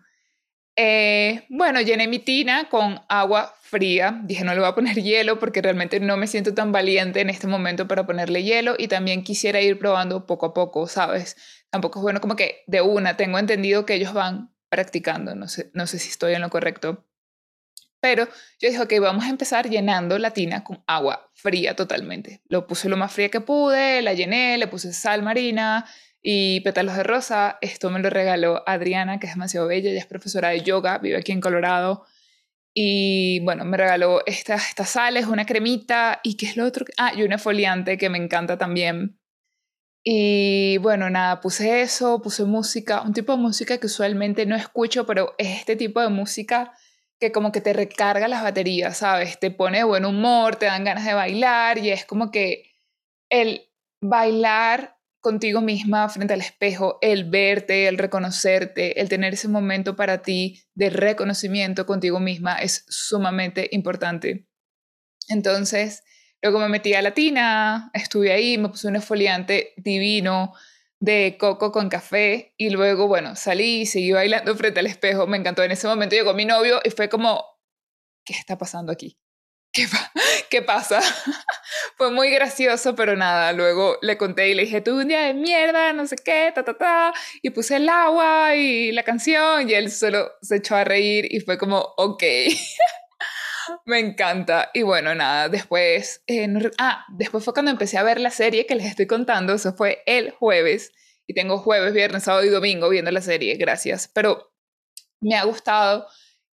Eh, 0.75 1.45
bueno, 1.49 1.81
llené 1.81 2.07
mi 2.07 2.19
tina 2.19 2.69
con 2.69 3.01
agua 3.09 3.53
fría. 3.61 4.21
Dije, 4.23 4.43
no 4.43 4.53
le 4.53 4.59
voy 4.59 4.69
a 4.69 4.75
poner 4.75 4.95
hielo 5.03 5.37
porque 5.39 5.61
realmente 5.61 5.99
no 5.99 6.15
me 6.15 6.27
siento 6.27 6.53
tan 6.53 6.71
valiente 6.71 7.19
en 7.19 7.29
este 7.29 7.47
momento 7.47 7.87
para 7.87 8.05
ponerle 8.05 8.43
hielo 8.43 8.75
y 8.77 8.87
también 8.87 9.23
quisiera 9.23 9.59
ir 9.61 9.77
probando 9.77 10.25
poco 10.25 10.47
a 10.47 10.53
poco, 10.53 10.87
¿sabes? 10.87 11.35
Tampoco 11.69 11.99
es 11.99 12.03
bueno 12.03 12.21
como 12.21 12.35
que 12.35 12.63
de 12.67 12.81
una. 12.81 13.17
Tengo 13.17 13.37
entendido 13.37 13.85
que 13.85 13.95
ellos 13.95 14.13
van 14.13 14.52
practicando, 14.73 15.35
no 15.35 15.47
sé, 15.47 15.69
no 15.73 15.85
sé 15.85 15.99
si 15.99 16.09
estoy 16.09 16.33
en 16.33 16.41
lo 16.41 16.49
correcto. 16.49 17.05
Pero 18.01 18.27
yo 18.59 18.69
dije, 18.69 18.81
ok, 18.81 18.93
vamos 18.99 19.23
a 19.23 19.29
empezar 19.29 19.69
llenando 19.69 20.17
la 20.17 20.31
tina 20.31 20.63
con 20.63 20.83
agua 20.87 21.29
fría 21.35 21.75
totalmente. 21.75 22.41
Lo 22.49 22.65
puse 22.65 22.89
lo 22.89 22.97
más 22.97 23.13
fría 23.13 23.29
que 23.29 23.39
pude, 23.39 24.01
la 24.01 24.13
llené, 24.13 24.57
le 24.57 24.67
puse 24.67 24.91
sal 24.93 25.21
marina 25.21 25.85
y 26.23 26.61
pétalos 26.61 26.97
de 26.97 27.03
rosa. 27.03 27.59
Esto 27.61 27.91
me 27.91 27.99
lo 27.99 28.09
regaló 28.09 28.63
Adriana, 28.67 29.19
que 29.19 29.27
es 29.27 29.33
demasiado 29.33 29.67
bella, 29.67 29.91
ella 29.91 29.99
es 29.99 30.07
profesora 30.07 30.49
de 30.49 30.61
yoga, 30.61 30.97
vive 30.97 31.17
aquí 31.17 31.31
en 31.31 31.39
Colorado. 31.39 32.05
Y 32.73 33.39
bueno, 33.41 33.63
me 33.63 33.77
regaló 33.77 34.23
estas, 34.25 34.69
estas 34.69 34.89
sales, 34.89 35.27
una 35.27 35.45
cremita 35.45 36.19
y 36.23 36.35
qué 36.35 36.47
es 36.47 36.57
lo 36.57 36.65
otro. 36.65 36.85
Ah, 36.97 37.13
y 37.15 37.21
una 37.21 37.37
foliante 37.37 37.99
que 37.99 38.09
me 38.09 38.17
encanta 38.17 38.57
también. 38.57 39.19
Y 40.03 40.77
bueno, 40.79 41.09
nada, 41.09 41.39
puse 41.39 41.81
eso, 41.81 42.21
puse 42.21 42.43
música, 42.43 43.01
un 43.01 43.13
tipo 43.13 43.33
de 43.33 43.37
música 43.41 43.77
que 43.77 43.87
usualmente 43.87 44.45
no 44.45 44.55
escucho, 44.55 45.05
pero 45.05 45.33
es 45.37 45.59
este 45.59 45.75
tipo 45.77 46.01
de 46.01 46.09
música 46.09 46.73
que 47.19 47.31
como 47.31 47.53
que 47.53 47.61
te 47.61 47.71
recarga 47.71 48.27
las 48.27 48.43
baterías, 48.43 48.97
¿sabes? 48.97 49.39
Te 49.39 49.49
pone 49.49 49.77
de 49.77 49.83
buen 49.85 50.05
humor, 50.05 50.57
te 50.57 50.65
dan 50.65 50.83
ganas 50.83 51.05
de 51.05 51.13
bailar 51.13 51.77
y 51.77 51.89
es 51.89 52.03
como 52.05 52.31
que 52.31 52.73
el 53.29 53.69
bailar 54.01 54.97
contigo 55.21 55.61
misma 55.61 56.09
frente 56.09 56.33
al 56.33 56.41
espejo, 56.41 56.97
el 57.01 57.29
verte, 57.29 57.87
el 57.87 57.97
reconocerte, 57.97 58.99
el 58.99 59.07
tener 59.07 59.35
ese 59.35 59.47
momento 59.47 59.95
para 59.95 60.21
ti 60.21 60.61
de 60.75 60.89
reconocimiento 60.89 61.85
contigo 61.85 62.19
misma 62.19 62.57
es 62.57 62.83
sumamente 62.89 63.69
importante. 63.71 64.49
Entonces, 65.29 66.03
Luego 66.43 66.59
me 66.59 66.67
metí 66.67 66.93
a 66.93 67.01
Latina, 67.01 67.89
estuve 67.93 68.33
ahí, 68.33 68.57
me 68.57 68.67
puse 68.67 68.89
un 68.89 68.97
esfoliante 68.97 69.73
divino 69.77 70.53
de 70.99 71.37
coco 71.39 71.71
con 71.71 71.87
café 71.87 72.53
y 72.57 72.69
luego, 72.69 73.07
bueno, 73.07 73.37
salí 73.37 73.81
y 73.81 73.85
seguí 73.85 74.11
bailando 74.11 74.53
frente 74.57 74.81
al 74.81 74.87
espejo. 74.87 75.25
Me 75.25 75.37
encantó. 75.37 75.63
En 75.63 75.71
ese 75.71 75.87
momento 75.87 76.15
llegó 76.15 76.33
mi 76.33 76.43
novio 76.43 76.81
y 76.83 76.89
fue 76.89 77.07
como, 77.07 77.45
¿qué 78.25 78.33
está 78.33 78.57
pasando 78.57 78.91
aquí? 78.91 79.17
¿Qué, 79.71 79.87
¿Qué 80.49 80.61
pasa? 80.61 80.99
fue 81.97 82.11
muy 82.11 82.29
gracioso, 82.29 82.93
pero 82.93 83.15
nada, 83.15 83.53
luego 83.53 83.97
le 84.01 84.17
conté 84.17 84.49
y 84.49 84.53
le 84.53 84.63
dije, 84.63 84.81
tuve 84.81 85.03
un 85.03 85.07
día 85.07 85.21
de 85.21 85.33
mierda, 85.33 85.93
no 85.93 86.05
sé 86.05 86.17
qué, 86.17 86.51
ta, 86.53 86.65
ta, 86.65 86.77
ta, 86.77 87.13
y 87.41 87.51
puse 87.51 87.77
el 87.77 87.87
agua 87.87 88.53
y 88.55 88.91
la 88.91 89.03
canción 89.03 89.69
y 89.69 89.73
él 89.73 89.89
solo 89.89 90.29
se 90.41 90.57
echó 90.57 90.75
a 90.75 90.83
reír 90.83 91.25
y 91.33 91.39
fue 91.39 91.57
como, 91.57 91.93
ok. 91.95 92.23
Me 93.85 93.99
encanta. 93.99 94.69
Y 94.73 94.81
bueno, 94.83 95.13
nada, 95.15 95.49
después, 95.49 96.23
eh, 96.27 96.47
ah, 96.79 97.05
después 97.09 97.43
fue 97.43 97.53
cuando 97.53 97.71
empecé 97.71 97.97
a 97.97 98.03
ver 98.03 98.19
la 98.19 98.31
serie 98.31 98.65
que 98.65 98.75
les 98.75 98.87
estoy 98.87 99.07
contando, 99.07 99.53
eso 99.53 99.73
fue 99.73 100.03
el 100.05 100.31
jueves, 100.31 100.91
y 101.27 101.33
tengo 101.33 101.57
jueves, 101.57 101.93
viernes, 101.93 102.23
sábado 102.23 102.45
y 102.45 102.49
domingo 102.49 102.89
viendo 102.89 103.11
la 103.11 103.21
serie, 103.21 103.55
gracias. 103.55 104.09
Pero 104.13 104.53
me 105.21 105.35
ha 105.35 105.43
gustado 105.45 106.07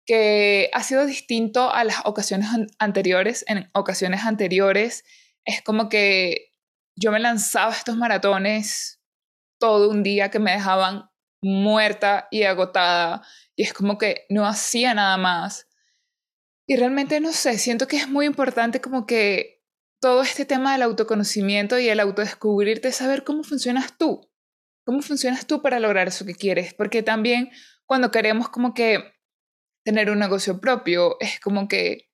que 0.05 0.71
ha 0.73 0.83
sido 0.83 1.07
distinto 1.07 1.73
a 1.73 1.85
las 1.85 1.99
ocasiones 2.05 2.49
anteriores. 2.79 3.45
En 3.49 3.71
ocasiones 3.75 4.25
anteriores 4.25 5.05
es 5.45 5.63
como 5.63 5.89
que 5.89 6.53
yo 6.97 7.13
me 7.13 7.21
lanzaba 7.21 7.73
estos 7.73 7.97
maratones 7.97 9.01
todo 9.59 9.91
un 9.91 10.03
día 10.03 10.31
que 10.31 10.39
me 10.39 10.53
dejaban 10.53 11.11
muerta 11.43 12.29
y 12.31 12.43
agotada 12.45 13.23
y 13.55 13.63
es 13.63 13.73
como 13.73 13.99
que 13.99 14.27
no 14.29 14.47
hacía 14.47 14.95
nada 14.95 15.17
más. 15.17 15.67
Y 16.67 16.77
realmente 16.77 17.21
no 17.21 17.33
sé, 17.33 17.59
siento 17.59 17.87
que 17.87 17.97
es 17.97 18.09
muy 18.09 18.27
importante 18.27 18.81
como 18.81 19.07
que 19.07 19.63
todo 20.01 20.23
este 20.23 20.45
tema 20.45 20.73
del 20.73 20.83
autoconocimiento 20.83 21.79
y 21.79 21.89
el 21.89 22.01
autodescubrirte, 22.01 22.93
saber 22.93 23.25
cómo 23.25 23.45
funcionas 23.45 23.97
tú, 23.97 24.29
cómo 24.85 25.01
funcionas 25.01 25.47
tú 25.47 25.63
para 25.63 25.81
lograr 25.81 26.09
eso 26.09 26.27
que 26.27 26.35
quieres, 26.35 26.75
porque 26.75 27.03
también 27.03 27.51
cuando 27.87 28.11
queremos 28.11 28.49
como 28.49 28.75
que 28.75 29.13
tener 29.85 30.11
un 30.11 30.19
negocio 30.19 30.61
propio, 30.61 31.17
es 31.21 31.39
como 31.41 31.69
que 31.69 32.11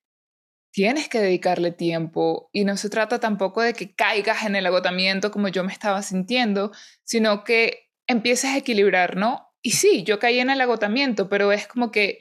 tienes 0.72 1.08
que 1.08 1.20
dedicarle 1.20 1.72
tiempo 1.72 2.50
y 2.52 2.64
no 2.64 2.76
se 2.76 2.90
trata 2.90 3.20
tampoco 3.20 3.62
de 3.62 3.74
que 3.74 3.94
caigas 3.94 4.44
en 4.44 4.56
el 4.56 4.66
agotamiento 4.66 5.30
como 5.30 5.48
yo 5.48 5.64
me 5.64 5.72
estaba 5.72 6.02
sintiendo, 6.02 6.72
sino 7.04 7.44
que 7.44 7.90
empieces 8.06 8.50
a 8.50 8.56
equilibrar, 8.56 9.16
¿no? 9.16 9.48
Y 9.62 9.72
sí, 9.72 10.02
yo 10.02 10.18
caí 10.18 10.40
en 10.40 10.50
el 10.50 10.60
agotamiento, 10.60 11.28
pero 11.28 11.52
es 11.52 11.66
como 11.66 11.90
que 11.90 12.18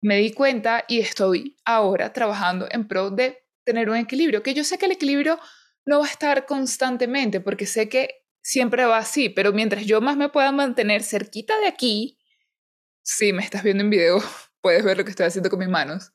me 0.00 0.16
di 0.18 0.32
cuenta 0.32 0.84
y 0.88 1.00
estoy 1.00 1.56
ahora 1.64 2.12
trabajando 2.12 2.66
en 2.70 2.86
pro 2.86 3.10
de 3.10 3.44
tener 3.64 3.90
un 3.90 3.96
equilibrio, 3.96 4.42
que 4.42 4.54
yo 4.54 4.64
sé 4.64 4.78
que 4.78 4.86
el 4.86 4.92
equilibrio 4.92 5.38
no 5.84 6.00
va 6.00 6.06
a 6.06 6.10
estar 6.10 6.46
constantemente, 6.46 7.40
porque 7.40 7.66
sé 7.66 7.88
que 7.88 8.24
siempre 8.42 8.84
va 8.84 8.98
así, 8.98 9.28
pero 9.28 9.52
mientras 9.52 9.84
yo 9.84 10.00
más 10.00 10.16
me 10.16 10.28
pueda 10.28 10.52
mantener 10.52 11.02
cerquita 11.02 11.58
de 11.60 11.66
aquí, 11.66 12.18
si 13.02 13.32
me 13.32 13.42
estás 13.42 13.62
viendo 13.62 13.82
en 13.82 13.90
video, 13.90 14.22
puedes 14.60 14.84
ver 14.84 14.96
lo 14.98 15.04
que 15.04 15.10
estoy 15.10 15.26
haciendo 15.26 15.50
con 15.50 15.58
mis 15.58 15.68
manos. 15.68 16.12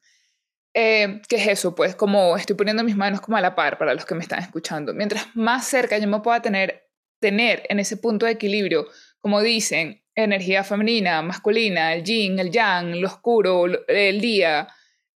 Eh, 0.75 1.21
¿Qué 1.29 1.35
es 1.35 1.47
eso? 1.47 1.75
Pues 1.75 1.95
como 1.95 2.35
estoy 2.35 2.55
poniendo 2.55 2.83
mis 2.83 2.95
manos 2.95 3.21
como 3.21 3.37
a 3.37 3.41
la 3.41 3.55
par 3.55 3.77
para 3.77 3.93
los 3.93 4.05
que 4.05 4.15
me 4.15 4.21
están 4.21 4.39
escuchando. 4.39 4.93
Mientras 4.93 5.27
más 5.35 5.67
cerca 5.67 5.97
yo 5.99 6.07
me 6.07 6.21
pueda 6.21 6.41
tener, 6.41 6.89
tener 7.19 7.63
en 7.69 7.79
ese 7.79 7.97
punto 7.97 8.25
de 8.25 8.33
equilibrio, 8.33 8.87
como 9.19 9.41
dicen, 9.41 10.02
energía 10.15 10.63
femenina, 10.63 11.21
masculina, 11.21 11.93
el 11.93 12.03
yin, 12.03 12.39
el 12.39 12.51
yang, 12.51 12.99
lo 12.99 13.07
oscuro, 13.07 13.65
el 13.87 14.21
día, 14.21 14.67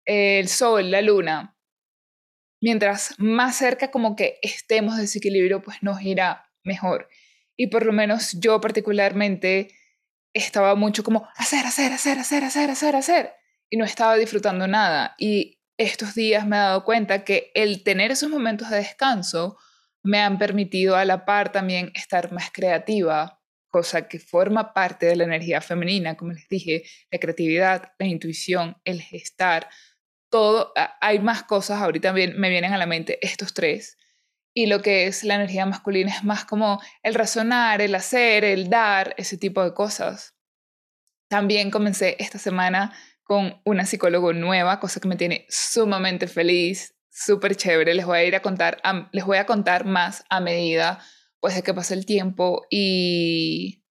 el 0.04 0.48
sol, 0.48 0.90
la 0.90 1.02
luna. 1.02 1.56
Mientras 2.60 3.14
más 3.18 3.56
cerca 3.56 3.90
como 3.90 4.16
que 4.16 4.38
estemos 4.42 4.96
de 4.96 5.04
ese 5.04 5.18
equilibrio, 5.18 5.62
pues 5.62 5.82
nos 5.82 6.02
irá 6.02 6.50
mejor. 6.64 7.08
Y 7.56 7.68
por 7.68 7.86
lo 7.86 7.92
menos 7.92 8.38
yo 8.40 8.60
particularmente 8.60 9.68
estaba 10.32 10.74
mucho 10.74 11.04
como 11.04 11.28
hacer, 11.36 11.66
hacer, 11.66 11.92
hacer, 11.92 12.18
hacer, 12.18 12.44
hacer, 12.44 12.70
hacer, 12.70 12.96
hacer. 12.96 13.32
Y 13.70 13.76
no 13.76 13.84
estaba 13.84 14.16
disfrutando 14.16 14.66
nada. 14.66 15.14
Y 15.18 15.60
estos 15.76 16.14
días 16.14 16.46
me 16.46 16.56
he 16.56 16.60
dado 16.60 16.84
cuenta 16.84 17.24
que 17.24 17.52
el 17.54 17.84
tener 17.84 18.10
esos 18.10 18.30
momentos 18.30 18.70
de 18.70 18.78
descanso 18.78 19.56
me 20.02 20.20
han 20.20 20.38
permitido 20.38 20.96
a 20.96 21.04
la 21.04 21.24
par 21.24 21.52
también 21.52 21.92
estar 21.94 22.32
más 22.32 22.50
creativa, 22.50 23.37
cosa 23.68 24.08
que 24.08 24.18
forma 24.18 24.72
parte 24.72 25.06
de 25.06 25.16
la 25.16 25.24
energía 25.24 25.60
femenina, 25.60 26.16
como 26.16 26.32
les 26.32 26.48
dije, 26.48 26.84
la 27.10 27.18
creatividad, 27.18 27.92
la 27.98 28.06
intuición, 28.06 28.76
el 28.84 29.00
gestar, 29.00 29.68
todo, 30.30 30.72
hay 31.00 31.20
más 31.20 31.42
cosas, 31.42 31.80
ahorita 31.80 32.12
me 32.12 32.48
vienen 32.48 32.72
a 32.72 32.78
la 32.78 32.86
mente 32.86 33.18
estos 33.26 33.54
tres, 33.54 33.96
y 34.54 34.66
lo 34.66 34.82
que 34.82 35.06
es 35.06 35.24
la 35.24 35.36
energía 35.36 35.66
masculina 35.66 36.12
es 36.12 36.24
más 36.24 36.44
como 36.44 36.80
el 37.02 37.14
razonar, 37.14 37.80
el 37.80 37.94
hacer, 37.94 38.44
el 38.44 38.68
dar, 38.68 39.14
ese 39.16 39.38
tipo 39.38 39.62
de 39.62 39.72
cosas. 39.72 40.34
También 41.28 41.70
comencé 41.70 42.16
esta 42.18 42.38
semana 42.38 42.92
con 43.22 43.60
una 43.64 43.84
psicóloga 43.84 44.32
nueva, 44.32 44.80
cosa 44.80 44.98
que 45.00 45.06
me 45.06 45.16
tiene 45.16 45.46
sumamente 45.48 46.26
feliz, 46.26 46.96
súper 47.08 47.54
chévere. 47.54 47.94
Les 47.94 48.06
voy 48.06 48.18
a 48.18 48.24
ir 48.24 48.34
a 48.34 48.42
contar, 48.42 48.80
les 49.12 49.24
voy 49.24 49.36
a 49.36 49.46
contar 49.46 49.84
más 49.84 50.24
a 50.28 50.40
medida 50.40 50.98
pues 51.40 51.54
de 51.54 51.62
que 51.62 51.74
pase 51.74 51.94
el 51.94 52.06
tiempo 52.06 52.66
y, 52.70 53.84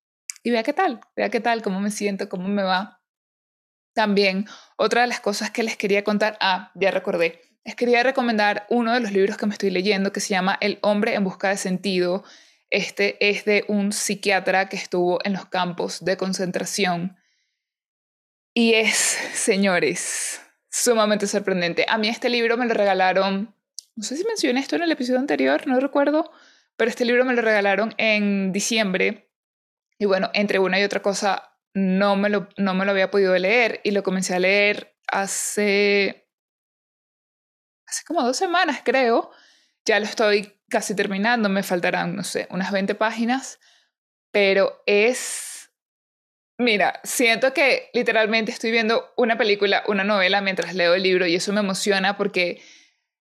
y 0.43 0.51
vea 0.51 0.63
qué 0.63 0.73
tal, 0.73 1.01
vea 1.15 1.29
qué 1.29 1.39
tal, 1.39 1.61
cómo 1.61 1.79
me 1.79 1.91
siento, 1.91 2.29
cómo 2.29 2.47
me 2.47 2.63
va. 2.63 3.01
También, 3.93 4.45
otra 4.77 5.01
de 5.01 5.07
las 5.07 5.19
cosas 5.19 5.49
que 5.51 5.63
les 5.63 5.75
quería 5.75 6.03
contar, 6.03 6.37
ah, 6.39 6.71
ya 6.75 6.91
recordé, 6.91 7.41
les 7.67 7.75
quería 7.75 8.01
recomendar 8.03 8.65
uno 8.69 8.93
de 8.93 9.01
los 9.01 9.11
libros 9.11 9.37
que 9.37 9.45
me 9.45 9.51
estoy 9.51 9.71
leyendo 9.71 10.13
que 10.13 10.21
se 10.21 10.29
llama 10.29 10.57
El 10.61 10.79
hombre 10.81 11.15
en 11.15 11.23
busca 11.25 11.49
de 11.49 11.57
sentido. 11.57 12.23
Este 12.69 13.17
es 13.29 13.43
de 13.43 13.65
un 13.67 13.91
psiquiatra 13.91 14.69
que 14.69 14.77
estuvo 14.77 15.19
en 15.25 15.33
los 15.33 15.47
campos 15.47 16.05
de 16.05 16.15
concentración. 16.15 17.17
Y 18.53 18.73
es, 18.73 19.17
señores, 19.33 20.41
sumamente 20.69 21.27
sorprendente. 21.27 21.85
A 21.89 21.97
mí 21.97 22.07
este 22.07 22.29
libro 22.29 22.55
me 22.55 22.65
lo 22.65 22.73
regalaron, 22.73 23.53
no 23.95 24.03
sé 24.03 24.15
si 24.15 24.23
mencioné 24.23 24.59
esto 24.61 24.77
en 24.77 24.83
el 24.83 24.91
episodio 24.91 25.19
anterior, 25.19 25.67
no 25.67 25.79
recuerdo, 25.79 26.31
pero 26.77 26.89
este 26.89 27.05
libro 27.05 27.25
me 27.25 27.33
lo 27.33 27.41
regalaron 27.41 27.93
en 27.97 28.53
diciembre 28.53 29.29
y 29.99 30.05
bueno, 30.05 30.29
entre 30.33 30.59
una 30.59 30.79
y 30.79 30.83
otra 30.83 31.01
cosa 31.01 31.57
no 31.73 32.15
me 32.15 32.29
lo, 32.29 32.47
no 32.57 32.73
me 32.73 32.85
lo 32.85 32.91
había 32.91 33.11
podido 33.11 33.37
leer 33.37 33.81
y 33.83 33.91
lo 33.91 34.03
comencé 34.03 34.35
a 34.35 34.39
leer 34.39 34.95
hace, 35.07 36.29
hace 37.87 38.03
como 38.05 38.23
dos 38.23 38.37
semanas 38.37 38.81
creo. 38.83 39.31
Ya 39.85 39.99
lo 39.99 40.05
estoy 40.05 40.59
casi 40.69 40.95
terminando, 40.95 41.49
me 41.49 41.63
faltarán, 41.63 42.15
no 42.15 42.23
sé, 42.23 42.47
unas 42.51 42.71
20 42.71 42.93
páginas, 42.95 43.59
pero 44.31 44.83
es, 44.85 45.71
mira, 46.57 46.99
siento 47.03 47.53
que 47.53 47.89
literalmente 47.93 48.51
estoy 48.51 48.71
viendo 48.71 49.13
una 49.15 49.37
película, 49.37 49.83
una 49.87 50.03
novela 50.03 50.41
mientras 50.41 50.75
leo 50.75 50.93
el 50.93 51.03
libro 51.03 51.25
y 51.25 51.35
eso 51.35 51.53
me 51.53 51.61
emociona 51.61 52.17
porque 52.17 52.61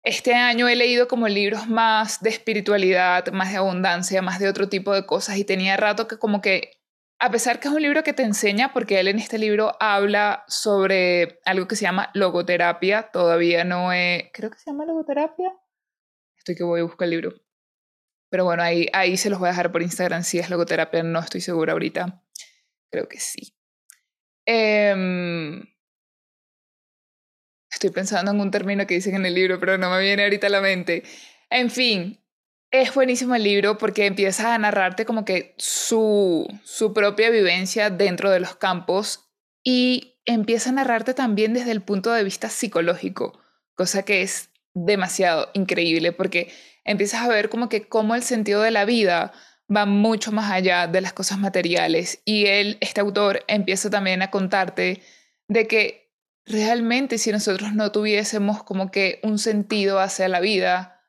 este 0.04 0.34
año 0.34 0.68
he 0.68 0.76
leído 0.76 1.08
como 1.08 1.30
libros 1.30 1.68
más 1.68 2.22
de 2.22 2.30
espiritualidad, 2.30 3.32
más 3.32 3.52
de 3.52 3.58
abundancia, 3.58 4.22
más 4.22 4.38
de 4.38 4.50
otro 4.50 4.68
tipo 4.68 4.94
de 4.94 5.06
cosas 5.06 5.38
y 5.38 5.46
tenía 5.46 5.78
rato 5.78 6.10
que 6.10 6.18
como 6.18 6.42
que, 6.42 6.82
a 7.20 7.32
pesar 7.32 7.60
que 7.60 7.70
es 7.70 7.74
un 7.74 7.82
libro 7.82 8.04
que 8.04 8.12
te 8.12 8.24
enseña, 8.24 8.74
porque 8.74 9.00
él 9.00 9.08
en 9.08 9.18
este 9.18 9.38
libro 9.38 9.78
habla 9.80 10.44
sobre 10.50 11.40
algo 11.46 11.70
que 11.70 11.78
se 11.78 11.84
llama 11.84 12.12
logoterapia, 12.14 13.12
todavía 13.14 13.64
no 13.64 13.94
he, 13.94 14.30
creo 14.34 14.52
que 14.52 14.60
se 14.60 14.72
llama 14.72 14.86
logoterapia, 14.86 15.54
estoy 16.38 16.56
que 16.56 16.66
voy 16.66 16.82
a 16.82 16.84
buscar 16.84 17.06
el 17.06 17.12
libro. 17.12 17.34
Pero 18.30 18.44
bueno, 18.44 18.64
ahí, 18.64 18.88
ahí 18.94 19.16
se 19.16 19.30
los 19.30 19.40
voy 19.40 19.48
a 19.48 19.52
dejar 19.52 19.72
por 19.72 19.84
Instagram 19.84 20.24
si 20.24 20.38
es 20.40 20.50
logoterapia, 20.50 21.04
no 21.04 21.20
estoy 21.20 21.40
segura 21.40 21.74
ahorita. 21.74 22.24
Creo 22.92 23.08
que 23.08 23.20
sí. 23.20 23.56
Eh, 24.46 25.64
Estoy 27.74 27.90
pensando 27.90 28.32
en 28.32 28.40
un 28.40 28.52
término 28.52 28.86
que 28.86 28.94
dicen 28.94 29.16
en 29.16 29.26
el 29.26 29.34
libro, 29.34 29.60
pero 29.60 29.78
no 29.78 29.90
me 29.90 30.00
viene 30.00 30.24
ahorita 30.24 30.48
a 30.48 30.52
la 30.52 30.62
mente. 30.62 31.04
En 31.50 31.72
fin, 31.72 32.24
es 32.72 32.94
buenísimo 32.94 33.36
el 33.36 33.44
libro 33.44 33.78
porque 33.78 34.06
empieza 34.06 34.54
a 34.54 34.58
narrarte 34.58 35.06
como 35.06 35.26
que 35.26 35.56
su, 35.58 36.48
su 36.64 36.94
propia 36.94 37.30
vivencia 37.30 37.90
dentro 37.90 38.30
de 38.30 38.40
los 38.40 38.56
campos 38.56 39.32
y 39.64 40.20
empieza 40.26 40.70
a 40.70 40.74
narrarte 40.74 41.14
también 41.14 41.54
desde 41.54 41.72
el 41.72 41.82
punto 41.82 42.12
de 42.12 42.24
vista 42.24 42.50
psicológico, 42.50 43.40
cosa 43.76 44.04
que 44.04 44.22
es 44.22 44.50
demasiado 44.74 45.50
increíble 45.54 46.12
porque 46.12 46.52
empiezas 46.84 47.22
a 47.22 47.28
ver 47.28 47.50
como 47.50 47.70
que 47.70 47.88
cómo 47.88 48.16
el 48.16 48.24
sentido 48.24 48.62
de 48.62 48.72
la 48.72 48.86
vida 48.86 49.34
va 49.74 49.86
mucho 49.86 50.32
más 50.32 50.52
allá 50.52 50.88
de 50.88 51.02
las 51.02 51.14
cosas 51.14 51.40
materiales 51.40 52.22
y 52.26 52.48
él, 52.48 52.78
este 52.82 53.02
autor, 53.02 53.44
empieza 53.48 53.90
también 53.90 54.22
a 54.22 54.32
contarte 54.32 55.02
de 55.48 55.68
que 55.68 56.03
realmente 56.46 57.18
si 57.18 57.32
nosotros 57.32 57.74
no 57.74 57.92
tuviésemos 57.92 58.64
como 58.64 58.92
que 58.92 59.20
un 59.24 59.40
sentido 59.40 60.00
hacia 60.00 60.28
la 60.28 60.40
vida, 60.40 61.02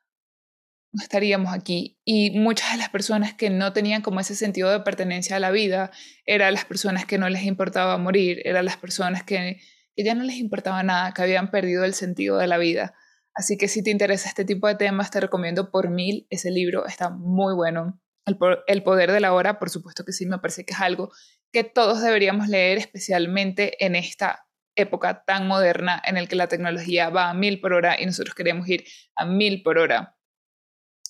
no 0.91 1.03
estaríamos 1.03 1.53
aquí. 1.53 1.99
Y 2.05 2.31
muchas 2.39 2.71
de 2.71 2.77
las 2.77 2.89
personas 2.89 3.33
que 3.33 3.49
no 3.49 3.73
tenían 3.73 4.01
como 4.01 4.19
ese 4.19 4.35
sentido 4.35 4.71
de 4.71 4.79
pertenencia 4.79 5.35
a 5.35 5.39
la 5.39 5.51
vida 5.51 5.91
eran 6.25 6.53
las 6.53 6.65
personas 6.65 7.05
que 7.05 7.17
no 7.17 7.29
les 7.29 7.43
importaba 7.43 7.97
morir, 7.97 8.41
eran 8.45 8.65
las 8.65 8.77
personas 8.77 9.23
que, 9.23 9.59
que 9.95 10.03
ya 10.03 10.15
no 10.15 10.23
les 10.23 10.37
importaba 10.37 10.81
nada, 10.83 11.13
que 11.13 11.21
habían 11.21 11.51
perdido 11.51 11.83
el 11.83 11.93
sentido 11.93 12.37
de 12.37 12.47
la 12.47 12.57
vida. 12.57 12.95
Así 13.33 13.57
que 13.57 13.67
si 13.67 13.83
te 13.83 13.91
interesa 13.91 14.29
este 14.29 14.45
tipo 14.45 14.67
de 14.67 14.75
temas, 14.75 15.11
te 15.11 15.19
recomiendo 15.19 15.69
por 15.69 15.89
mil 15.89 16.25
ese 16.29 16.51
libro, 16.51 16.85
está 16.85 17.09
muy 17.09 17.53
bueno. 17.53 18.01
El, 18.25 18.37
el 18.65 18.81
poder 18.81 19.11
de 19.11 19.19
la 19.19 19.33
hora, 19.33 19.59
por 19.59 19.69
supuesto 19.69 20.05
que 20.05 20.13
sí, 20.13 20.25
me 20.25 20.39
parece 20.39 20.65
que 20.65 20.73
es 20.73 20.79
algo 20.79 21.11
que 21.51 21.63
todos 21.63 22.01
deberíamos 22.01 22.47
leer, 22.47 22.77
especialmente 22.77 23.85
en 23.85 23.95
esta 23.95 24.44
época 24.75 25.23
tan 25.25 25.47
moderna 25.47 26.01
en 26.05 26.17
el 26.17 26.27
que 26.27 26.35
la 26.35 26.47
tecnología 26.47 27.09
va 27.09 27.29
a 27.29 27.33
mil 27.33 27.59
por 27.59 27.73
hora 27.73 27.99
y 27.99 28.05
nosotros 28.05 28.35
queremos 28.35 28.67
ir 28.67 28.85
a 29.15 29.25
mil 29.25 29.63
por 29.63 29.77
hora. 29.77 30.17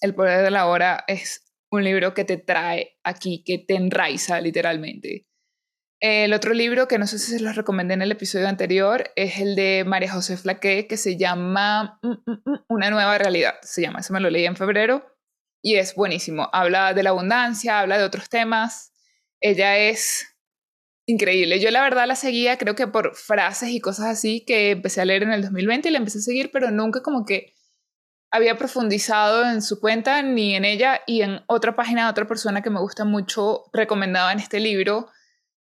El 0.01 0.13
poder 0.13 0.43
de 0.43 0.51
la 0.51 0.67
hora 0.67 1.03
es 1.07 1.45
un 1.71 1.83
libro 1.83 2.13
que 2.13 2.25
te 2.25 2.37
trae 2.37 2.97
aquí, 3.03 3.43
que 3.45 3.57
te 3.57 3.75
enraiza 3.75 4.39
literalmente. 4.39 5.27
El 6.01 6.33
otro 6.33 6.53
libro 6.53 6.87
que 6.87 6.99
no 6.99 7.07
sé 7.07 7.17
si 7.19 7.31
se 7.31 7.39
los 7.39 7.55
recomendé 7.55 7.93
en 7.93 8.01
el 8.01 8.11
episodio 8.11 8.47
anterior 8.47 9.11
es 9.15 9.39
el 9.39 9.55
de 9.55 9.83
María 9.87 10.11
José 10.11 10.37
Flaqué 10.37 10.87
que 10.87 10.97
se 10.97 11.17
llama 11.17 11.99
mm, 12.03 12.09
mm, 12.09 12.41
mm, 12.45 12.65
Una 12.67 12.89
nueva 12.91 13.17
realidad. 13.17 13.55
Se 13.61 13.81
llama, 13.81 13.99
eso 13.99 14.13
me 14.13 14.19
lo 14.19 14.29
leí 14.29 14.45
en 14.45 14.57
febrero 14.57 15.05
y 15.63 15.77
es 15.77 15.95
buenísimo. 15.95 16.49
Habla 16.51 16.93
de 16.93 17.01
la 17.01 17.11
abundancia, 17.11 17.79
habla 17.79 17.97
de 17.97 18.03
otros 18.03 18.29
temas. 18.29 18.93
Ella 19.41 19.77
es 19.77 20.34
increíble. 21.05 21.59
Yo 21.59 21.71
la 21.71 21.81
verdad 21.81 22.07
la 22.07 22.15
seguía 22.15 22.57
creo 22.57 22.75
que 22.75 22.87
por 22.87 23.15
frases 23.15 23.69
y 23.69 23.79
cosas 23.79 24.07
así 24.07 24.43
que 24.45 24.71
empecé 24.71 25.01
a 25.01 25.05
leer 25.05 25.23
en 25.23 25.31
el 25.31 25.41
2020 25.41 25.89
y 25.89 25.91
la 25.91 25.99
empecé 25.99 26.19
a 26.19 26.21
seguir, 26.21 26.51
pero 26.51 26.71
nunca 26.71 27.01
como 27.01 27.25
que 27.25 27.53
había 28.31 28.57
profundizado 28.57 29.45
en 29.45 29.61
su 29.61 29.79
cuenta 29.79 30.21
ni 30.21 30.55
en 30.55 30.65
ella 30.65 31.01
y 31.07 31.21
en 31.21 31.41
otra 31.47 31.75
página 31.75 32.05
de 32.05 32.11
otra 32.11 32.27
persona 32.27 32.61
que 32.61 32.69
me 32.69 32.81
gusta 32.81 33.05
mucho 33.05 33.63
recomendaba 33.71 34.31
en 34.33 34.39
este 34.39 34.59
libro. 34.59 35.07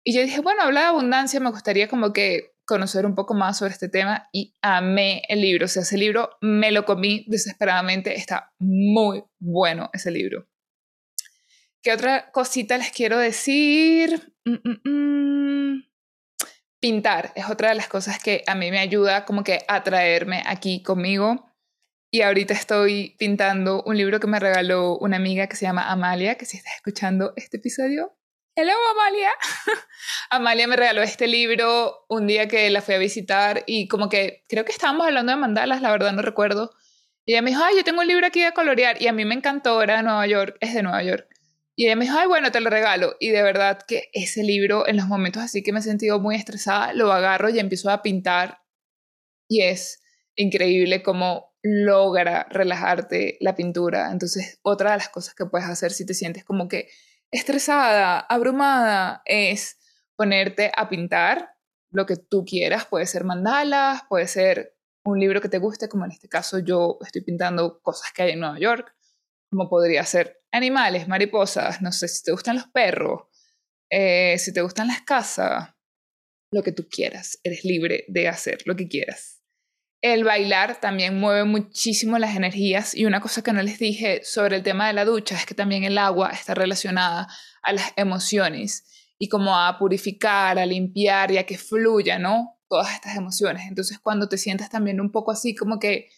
Y 0.04 0.15
yo 0.15 0.21
dije, 0.21 0.41
bueno, 0.41 0.63
habla 0.63 0.82
de 0.82 0.88
abundancia, 0.88 1.39
me 1.39 1.52
gustaría 1.52 1.88
como 1.88 2.13
que 2.13 2.56
conocer 2.65 3.06
un 3.06 3.15
poco 3.15 3.34
más 3.34 3.58
sobre 3.60 3.74
este 3.74 3.89
tema 3.89 4.30
y 4.32 4.56
amé 4.62 5.21
el 5.30 5.41
libro. 5.41 5.65
O 5.65 5.67
sea, 5.67 5.84
ese 5.84 5.98
libro 5.98 6.32
me 6.41 6.71
lo 6.71 6.86
comí 6.86 7.26
desesperadamente. 7.28 8.15
Está 8.15 8.52
muy 8.60 9.24
bueno 9.39 9.89
ese 9.93 10.12
libro. 10.12 10.48
¿Qué 11.86 11.91
otra 11.91 12.32
cosita 12.32 12.80
les 12.80 12.91
quiero 12.91 13.19
decir? 13.19 14.34
Mm, 14.43 14.54
mm, 14.54 14.89
mm. 14.89 15.84
Pintar 16.80 17.32
es 17.36 17.48
otra 17.48 17.69
de 17.69 17.76
las 17.76 17.88
cosas 17.88 18.17
que 18.17 18.43
a 18.48 18.56
mí 18.56 18.71
me 18.71 18.80
ayuda 18.80 19.24
como 19.24 19.43
que 19.43 19.60
a 19.67 19.84
traerme 19.84 20.41
aquí 20.48 20.82
conmigo. 20.82 21.52
y 22.12 22.24
ahorita 22.24 22.56
estoy 22.56 23.15
pintando 23.19 23.84
un 23.84 23.98
libro 23.98 24.19
que 24.19 24.26
me 24.26 24.39
regaló 24.39 24.98
una 24.98 25.17
amiga 25.17 25.45
que 25.45 25.56
se 25.58 25.65
llama 25.65 25.91
Amalia, 25.91 26.36
que 26.39 26.45
si 26.45 26.58
estás 26.58 26.74
escuchando 26.76 27.34
este 27.36 27.58
episodio, 27.58 28.17
hello 28.56 28.74
Amalia. 28.91 29.30
Amalia 30.32 30.67
me 30.67 30.78
regaló 30.78 31.04
este 31.04 31.28
libro 31.28 32.06
un 32.10 32.26
día 32.26 32.48
que 32.48 32.67
la 32.71 32.82
fui 32.82 32.95
a 32.95 32.98
visitar 32.98 33.63
y 33.67 33.88
como 33.88 34.10
que 34.10 34.43
creo 34.50 34.65
que 34.65 34.71
estábamos 34.71 35.06
hablando 35.06 35.34
de 35.34 35.38
mandalas, 35.38 35.84
la 35.84 35.91
verdad 35.91 36.13
no 36.13 36.24
recuerdo. 36.24 36.71
Y 37.26 37.34
ella 37.34 37.43
me 37.43 37.52
dijo, 37.52 37.63
ay, 37.63 37.76
yo 37.76 37.84
tengo 37.84 38.02
un 38.02 38.08
libro 38.08 38.26
aquí 38.26 38.41
de 38.41 38.54
colorear 38.54 39.00
y 39.00 39.08
a 39.08 39.13
mí 39.13 39.24
me 39.24 39.36
encantó, 39.36 39.84
era 39.84 39.98
de 39.98 40.04
Nueva 40.04 40.26
York, 40.26 40.58
es 40.62 40.74
de 40.74 40.82
Nueva 40.82 41.04
York. 41.04 41.35
Y 41.76 41.86
ella 41.86 41.96
me 41.96 42.06
dijo, 42.06 42.18
ay, 42.18 42.28
bueno, 42.28 42.52
te 42.52 42.62
lo 42.62 42.70
regalo. 42.70 43.16
Y 43.20 43.30
de 43.30 43.44
verdad 43.44 43.80
que 43.86 44.10
ese 44.14 44.44
libro, 44.44 44.88
en 44.88 44.96
los 44.98 45.08
momentos 45.08 45.44
así 45.44 45.62
que 45.62 45.74
me 45.74 45.80
he 45.80 45.84
sentido 45.84 46.20
muy 46.20 46.36
estresada, 46.36 46.94
lo 46.94 47.12
agarro 47.12 47.50
y 47.50 47.60
empiezo 47.60 47.90
a 47.90 48.02
pintar. 48.02 48.60
Y 49.50 49.64
es 49.64 50.02
increíble 50.36 51.04
cómo 51.04 51.54
logra 51.62 52.48
relajarte 52.50 53.38
la 53.42 53.56
pintura. 53.56 54.12
Entonces, 54.12 54.60
otra 54.62 54.92
de 54.92 54.98
las 54.98 55.10
cosas 55.10 55.34
que 55.36 55.46
puedes 55.46 55.68
hacer 55.68 55.92
si 55.92 56.06
te 56.06 56.14
sientes 56.14 56.46
como 56.46 56.68
que 56.68 56.90
estresada, 57.32 58.20
abrumada, 58.20 59.22
es 59.26 59.78
ponerte 60.16 60.72
a 60.78 60.88
pintar 60.88 61.50
lo 61.92 62.06
que 62.06 62.16
tú 62.16 62.46
quieras. 62.46 62.86
Puede 62.86 63.06
ser 63.06 63.24
mandalas, 63.24 64.04
puede 64.08 64.28
ser 64.28 64.78
un 65.04 65.20
libro 65.20 65.42
que 65.42 65.50
te 65.50 65.58
guste, 65.58 65.90
como 65.90 66.06
en 66.06 66.12
este 66.12 66.30
caso 66.30 66.60
yo 66.60 66.98
estoy 67.02 67.22
pintando 67.22 67.82
cosas 67.82 68.12
que 68.14 68.24
hay 68.24 68.32
en 68.32 68.40
Nueva 68.40 68.60
York, 68.60 68.96
como 69.50 69.70
podría 69.70 70.04
ser 70.04 70.42
animales, 70.56 71.08
mariposas, 71.08 71.82
no 71.82 71.91
sé 71.91 72.08
si 72.08 72.24
te 72.24 72.32
gustan 72.32 72.56
los 72.56 72.68
perros, 72.68 73.24
eh, 73.89 74.38
si 74.39 74.54
te 74.54 74.62
gustan 74.62 74.88
las 74.88 75.02
casas, 75.02 75.70
lo 76.52 76.63
que 76.63 76.72
tú 76.72 76.88
quieras, 76.89 77.39
eres 77.44 77.63
libre 77.63 78.06
de 78.08 78.28
hacer 78.28 78.60
lo 78.65 78.76
que 78.76 78.88
quieras. 78.88 79.41
El 80.02 80.24
bailar 80.24 80.80
también 80.80 81.20
mueve 81.20 81.46
muchísimo 81.46 82.20
las 82.20 82.36
energías 82.36 82.96
y 82.96 83.06
una 83.06 83.22
cosa 83.22 83.41
que 83.41 83.54
no 83.54 83.62
les 83.62 83.80
dije 83.80 84.22
sobre 84.24 84.56
el 84.56 84.63
tema 84.63 84.88
de 84.88 84.94
la 84.94 85.06
ducha 85.06 85.36
es 85.36 85.46
que 85.46 85.56
también 85.56 85.84
el 85.84 85.98
agua 85.98 86.30
está 86.30 86.54
relacionada 86.54 87.28
a 87.63 87.74
las 87.74 87.91
emociones 87.96 88.86
y 89.18 89.30
como 89.30 89.58
a 89.58 89.78
purificar, 89.80 90.60
a 90.60 90.65
limpiar 90.65 91.32
y 91.32 91.38
a 91.38 91.46
que 91.46 91.58
fluya, 91.58 92.20
¿no? 92.20 92.60
Todas 92.70 92.94
estas 92.94 93.15
emociones. 93.15 93.63
Entonces 93.68 94.00
cuando 94.00 94.30
te 94.30 94.38
sientas 94.38 94.70
también 94.70 95.02
un 95.02 95.12
poco 95.12 95.32
así 95.32 95.56
como 95.56 95.80
que 95.80 96.10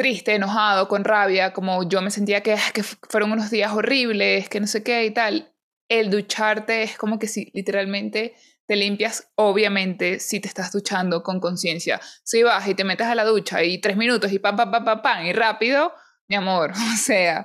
triste, 0.00 0.34
enojado, 0.34 0.88
con 0.88 1.04
rabia, 1.04 1.52
como 1.52 1.86
yo 1.86 2.00
me 2.00 2.10
sentía 2.10 2.42
que, 2.42 2.56
que 2.72 2.82
fueron 2.82 3.32
unos 3.32 3.50
días 3.50 3.70
horribles, 3.70 4.48
que 4.48 4.58
no 4.58 4.66
sé 4.66 4.82
qué 4.82 5.04
y 5.04 5.10
tal, 5.10 5.52
el 5.90 6.08
ducharte 6.08 6.82
es 6.82 6.96
como 6.96 7.18
que 7.18 7.28
si 7.28 7.50
literalmente 7.52 8.34
te 8.66 8.76
limpias, 8.76 9.30
obviamente, 9.34 10.18
si 10.18 10.40
te 10.40 10.48
estás 10.48 10.72
duchando 10.72 11.22
con 11.22 11.38
conciencia. 11.38 12.00
Si 12.24 12.42
vas 12.42 12.66
y 12.66 12.74
te 12.74 12.82
metes 12.82 13.08
a 13.08 13.14
la 13.14 13.24
ducha 13.24 13.62
y 13.62 13.78
tres 13.78 13.98
minutos 13.98 14.32
y 14.32 14.38
pam, 14.38 14.56
pam, 14.56 14.70
pam, 14.70 14.86
pam, 14.86 15.02
pam, 15.02 15.26
y 15.26 15.34
rápido, 15.34 15.92
mi 16.28 16.36
amor, 16.36 16.72
o 16.94 16.96
sea, 16.96 17.44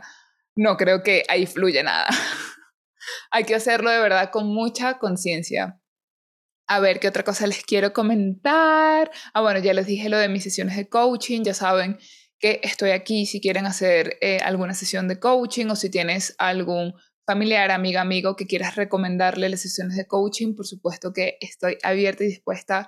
no 0.56 0.78
creo 0.78 1.04
que 1.04 1.24
ahí 1.28 1.48
fluya 1.48 1.84
nada. 1.84 2.08
Hay 3.32 3.44
que 3.44 3.56
hacerlo 3.56 3.90
de 3.90 4.00
verdad 4.00 4.30
con 4.32 4.48
mucha 4.48 4.98
conciencia. 4.98 5.82
A 6.68 6.80
ver, 6.80 7.02
¿qué 7.02 7.10
otra 7.10 7.24
cosa 7.24 7.48
les 7.48 7.66
quiero 7.66 7.92
comentar? 7.92 9.12
Ah, 9.34 9.42
bueno, 9.42 9.60
ya 9.60 9.74
les 9.74 9.88
dije 9.88 10.08
lo 10.08 10.18
de 10.18 10.30
mis 10.30 10.44
sesiones 10.44 10.78
de 10.78 10.88
coaching, 10.88 11.44
ya 11.44 11.54
saben 11.54 12.00
que 12.40 12.60
estoy 12.64 12.92
aquí 12.92 13.26
si 13.26 13.42
quieren 13.42 13.66
hacer 13.66 14.18
eh, 14.22 14.40
alguna 14.40 14.74
sesión 14.74 15.08
de 15.08 15.20
coaching 15.20 15.68
o 15.68 15.76
si 15.76 15.90
tienes 15.90 16.36
algún 16.38 16.94
familiar, 17.26 17.72
amiga, 17.72 18.02
amigo 18.02 18.36
que 18.36 18.46
quieras 18.46 18.76
recomendarle 18.76 19.50
las 19.50 19.62
sesiones 19.62 19.96
de 19.98 20.06
coaching, 20.06 20.56
por 20.56 20.68
supuesto 20.68 21.12
que 21.12 21.38
estoy 21.42 21.78
abierta 21.84 22.24
y 22.24 22.28
dispuesta 22.28 22.88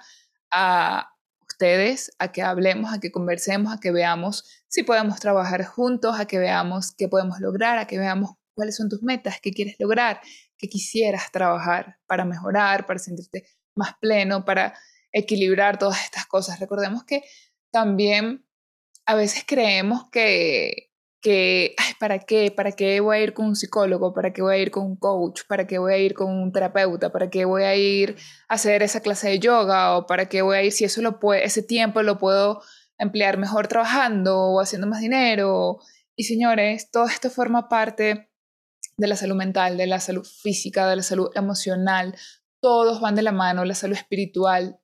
a 0.52 1.10
ustedes, 1.42 2.12
a 2.20 2.32
que 2.32 2.44
hablemos, 2.44 2.94
a 2.94 3.00
que 3.00 3.12
conversemos, 3.12 3.74
a 3.74 3.80
que 3.80 3.92
veamos 3.92 4.46
si 4.68 4.84
podemos 4.84 5.20
trabajar 5.20 5.66
juntos, 5.66 6.20
a 6.20 6.26
que 6.26 6.38
veamos 6.38 6.94
qué 6.96 7.08
podemos 7.08 7.40
lograr, 7.40 7.80
a 7.80 7.88
que 7.88 7.98
veamos 7.98 8.32
cuáles 8.54 8.76
son 8.76 8.90
tus 8.90 9.02
metas, 9.02 9.40
qué 9.42 9.52
quieres 9.52 9.76
lograr, 9.80 10.22
qué 10.58 10.68
quisieras 10.68 11.32
trabajar 11.32 11.98
para 12.06 12.26
mejorar, 12.26 12.86
para 12.86 13.00
sentirte 13.00 13.48
más 13.76 13.94
pleno, 14.00 14.46
para 14.46 14.74
equilibrar 15.12 15.80
todas 15.80 16.04
estas 16.04 16.26
cosas. 16.26 16.60
Recordemos 16.60 17.04
que 17.04 17.24
también 17.72 18.47
a 19.08 19.16
veces 19.16 19.44
creemos 19.48 20.10
que 20.12 20.88
que, 21.22 21.76
ay, 21.78 21.94
¿para 22.00 22.20
qué? 22.20 22.52
¿Para 22.52 22.72
qué 22.72 23.00
voy 23.00 23.18
a 23.18 23.22
ir 23.22 23.34
con 23.34 23.48
un 23.48 23.56
psicólogo? 23.56 24.14
¿Para 24.14 24.34
qué 24.34 24.42
voy 24.42 24.56
a 24.56 24.58
ir 24.60 24.72
con 24.72 24.86
un 24.86 24.96
coach? 24.96 25.42
¿Para 25.48 25.68
qué 25.68 25.80
voy 25.80 25.94
a 25.94 25.98
ir 25.98 26.14
con 26.14 26.32
un 26.32 26.52
terapeuta? 26.52 27.12
¿Para 27.12 27.30
qué 27.30 27.46
voy 27.46 27.64
a 27.64 27.76
ir 27.76 28.16
a 28.48 28.56
hacer 28.56 28.84
esa 28.84 29.02
clase 29.02 29.30
de 29.30 29.40
yoga? 29.40 29.98
¿O 29.98 30.06
para 30.06 30.28
qué 30.30 30.42
voy 30.42 30.58
a 30.58 30.64
ir 30.64 30.72
si 30.72 30.86
eso 30.86 31.02
lo 31.02 31.20
ese 31.34 31.64
tiempo 31.64 32.02
lo 32.04 32.18
puedo 32.18 32.62
emplear 32.98 33.38
mejor 33.38 33.68
trabajando 33.68 34.38
o 34.40 34.62
haciendo 34.62 34.88
más 34.88 35.02
dinero? 35.02 35.80
Y 36.16 36.24
señores, 36.24 36.92
todo 36.92 37.06
esto 37.06 37.30
forma 37.30 37.68
parte 37.68 38.30
de 38.98 39.08
la 39.08 39.16
salud 39.16 39.36
mental, 39.36 39.78
de 39.78 39.88
la 39.88 40.00
salud 40.00 40.26
física, 40.26 40.88
de 40.88 40.98
la 40.98 41.04
salud 41.04 41.30
emocional. 41.36 42.16
Todos 42.62 43.02
van 43.02 43.16
de 43.16 43.22
la 43.24 43.32
mano, 43.32 43.66
la 43.66 43.76
salud 43.76 43.96
espiritual. 43.96 44.80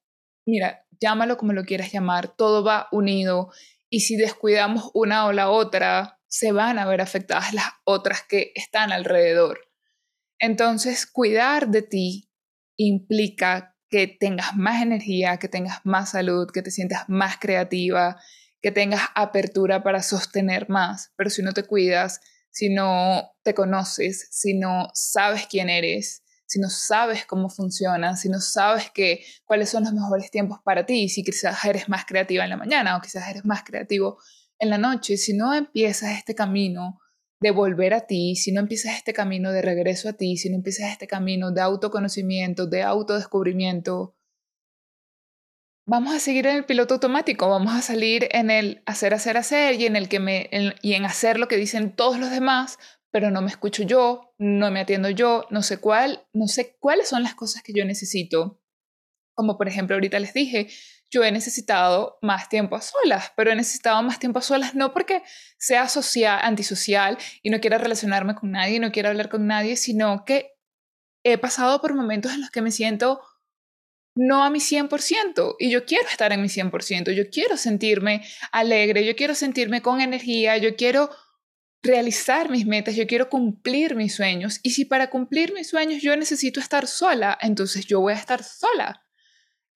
Mira, 0.46 0.86
llámalo 1.00 1.38
como 1.38 1.54
lo 1.54 1.64
quieras 1.64 1.92
llamar, 1.92 2.36
todo 2.36 2.64
va 2.64 2.88
unido. 2.92 3.52
Y 3.94 4.00
si 4.00 4.16
descuidamos 4.16 4.90
una 4.96 5.28
o 5.28 5.34
la 5.34 5.52
otra, 5.52 6.20
se 6.26 6.52
van 6.52 6.80
a 6.80 6.86
ver 6.88 7.00
afectadas 7.00 7.54
las 7.54 7.68
otras 7.84 8.24
que 8.28 8.52
están 8.56 8.92
alrededor. 8.92 9.70
Entonces, 10.40 11.06
cuidar 11.06 11.68
de 11.68 11.84
ti 11.84 12.32
implica 12.76 13.78
que 13.92 14.08
tengas 14.08 14.56
más 14.56 14.82
energía, 14.82 15.38
que 15.38 15.48
tengas 15.48 15.82
más 15.84 16.10
salud, 16.10 16.48
que 16.52 16.64
te 16.64 16.72
sientas 16.72 17.08
más 17.08 17.38
creativa, 17.38 18.20
que 18.64 18.72
tengas 18.72 19.04
apertura 19.14 19.84
para 19.84 20.02
sostener 20.02 20.70
más. 20.70 21.14
Pero 21.16 21.30
si 21.30 21.44
no 21.44 21.52
te 21.52 21.62
cuidas, 21.62 22.20
si 22.50 22.74
no 22.74 23.36
te 23.44 23.54
conoces, 23.54 24.28
si 24.32 24.56
no 24.56 24.88
sabes 24.96 25.46
quién 25.46 25.70
eres, 25.70 26.23
si 26.46 26.60
no 26.60 26.70
sabes 26.70 27.26
cómo 27.26 27.50
funciona, 27.50 28.16
si 28.16 28.30
no 28.30 28.40
sabes 28.40 28.92
que, 28.92 29.24
cuáles 29.46 29.70
son 29.70 29.84
los 29.84 29.94
mejores 29.94 30.30
tiempos 30.32 30.60
para 30.64 30.86
ti, 30.86 31.10
si 31.10 31.24
quizás 31.24 31.64
eres 31.66 31.90
más 31.90 32.06
creativa 32.06 32.44
en 32.44 32.50
la 32.50 32.58
mañana 32.58 32.98
o 32.98 33.02
quizás 33.02 33.28
eres 33.30 33.46
más 33.46 33.64
creativo 33.64 34.18
en 34.60 34.70
la 34.70 34.78
noche, 34.78 35.18
si 35.18 35.34
no 35.34 35.54
empiezas 35.54 36.18
este 36.18 36.36
camino 36.36 37.00
de 37.40 37.52
volver 37.52 37.94
a 37.94 38.08
ti, 38.08 38.36
si 38.36 38.52
no 38.52 38.62
empiezas 38.62 38.96
este 38.96 39.14
camino 39.14 39.52
de 39.52 39.62
regreso 39.62 40.08
a 40.08 40.14
ti, 40.14 40.38
si 40.38 40.50
no 40.50 40.56
empiezas 40.56 40.92
este 40.92 41.08
camino 41.08 41.52
de 41.52 41.62
autoconocimiento, 41.62 42.68
de 42.68 42.84
autodescubrimiento, 42.84 44.16
vamos 45.86 46.16
a 46.16 46.20
seguir 46.20 46.48
en 46.48 46.58
el 46.58 46.66
piloto 46.66 46.94
automático, 46.94 47.50
vamos 47.50 47.74
a 47.74 47.82
salir 47.82 48.30
en 48.32 48.50
el 48.50 48.82
hacer, 48.86 49.14
hacer, 49.14 49.36
hacer 49.36 49.76
y 49.80 49.86
en 49.86 49.98
el 49.98 50.08
que 50.08 50.78
y 50.82 50.94
en 50.94 51.06
hacer 51.06 51.38
lo 51.40 51.48
que 51.48 51.58
dicen 51.58 51.94
todos 51.94 52.18
los 52.20 52.32
demás, 52.32 52.78
pero 53.14 53.30
no 53.30 53.44
me 53.44 53.52
escucho 53.52 53.84
yo, 53.84 54.34
no 54.40 54.72
me 54.72 54.80
atiendo 54.80 55.08
yo, 55.08 55.46
no 55.52 55.62
sé 55.62 55.78
cuál, 55.78 56.26
no 56.34 56.48
sé 56.48 56.76
cuáles 56.80 57.10
son 57.10 57.22
las 57.22 57.36
cosas 57.36 57.62
que 57.62 57.72
yo 57.72 57.86
necesito. 57.86 58.60
Como 59.36 59.56
por 59.56 59.68
ejemplo 59.68 59.96
ahorita 59.96 60.20
les 60.20 60.34
dije, 60.34 60.68
yo 61.12 61.24
he 61.24 61.32
necesitado 61.32 62.18
más 62.24 62.50
tiempo 62.50 62.76
a 62.76 62.82
solas, 62.82 63.32
pero 63.38 63.52
he 63.52 63.56
necesitado 63.56 64.02
más 64.02 64.18
tiempo 64.18 64.40
a 64.40 64.42
solas 64.42 64.74
no 64.74 64.94
porque 64.94 65.22
sea 65.60 65.88
social, 65.90 66.40
antisocial 66.42 67.20
y 67.44 67.52
no 67.52 67.60
quiera 67.60 67.78
relacionarme 67.78 68.34
con 68.34 68.50
nadie, 68.50 68.80
no 68.80 68.92
quiera 68.92 69.10
hablar 69.10 69.30
con 69.30 69.46
nadie, 69.46 69.78
sino 69.78 70.26
que 70.26 70.56
he 71.24 71.38
pasado 71.38 71.82
por 71.82 71.94
momentos 71.94 72.34
en 72.34 72.42
los 72.42 72.50
que 72.50 72.64
me 72.64 72.72
siento 72.72 73.22
no 74.16 74.44
a 74.44 74.50
mi 74.50 74.60
100% 74.60 75.56
y 75.60 75.70
yo 75.70 75.86
quiero 75.86 76.08
estar 76.08 76.34
en 76.34 76.42
mi 76.42 76.48
100%, 76.48 77.12
yo 77.12 77.30
quiero 77.30 77.58
sentirme 77.58 78.24
alegre, 78.52 79.06
yo 79.06 79.16
quiero 79.16 79.36
sentirme 79.36 79.84
con 79.84 80.02
energía, 80.02 80.58
yo 80.58 80.76
quiero 80.76 81.12
realizar 81.84 82.50
mis 82.50 82.66
metas, 82.66 82.96
yo 82.96 83.06
quiero 83.06 83.30
cumplir 83.30 83.96
mis 83.96 84.16
sueños 84.16 84.60
y 84.64 84.72
si 84.72 84.86
para 84.86 85.10
cumplir 85.10 85.54
mis 85.54 85.68
sueños 85.68 86.02
yo 86.02 86.16
necesito 86.16 86.60
estar 86.60 86.88
sola, 86.88 87.38
entonces 87.42 87.86
yo 87.86 88.00
voy 88.00 88.14
a 88.14 88.18
estar 88.18 88.42
sola. 88.44 89.06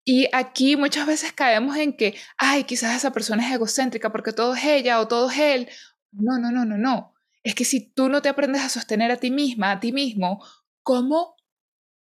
Y 0.05 0.29
aquí 0.33 0.77
muchas 0.77 1.05
veces 1.05 1.33
caemos 1.33 1.77
en 1.77 1.97
que, 1.97 2.16
ay, 2.38 2.62
quizás 2.62 2.95
esa 2.95 3.12
persona 3.12 3.45
es 3.47 3.53
egocéntrica 3.53 4.12
porque 4.12 4.33
todo 4.33 4.55
es 4.55 4.64
ella 4.64 5.01
o 5.01 5.09
todo 5.09 5.29
es 5.31 5.38
él. 5.38 5.69
No, 6.12 6.38
no, 6.38 6.53
no, 6.53 6.64
no, 6.64 6.79
no. 6.79 7.12
Es 7.42 7.57
que 7.57 7.64
si 7.64 7.92
tú 7.92 8.09
no 8.09 8.23
te 8.23 8.29
aprendes 8.29 8.62
a 8.62 8.69
sostener 8.69 9.11
a 9.11 9.16
ti 9.16 9.33
misma, 9.33 9.73
a 9.73 9.81
ti 9.81 9.92
mismo, 9.92 10.45
¿cómo 10.85 11.35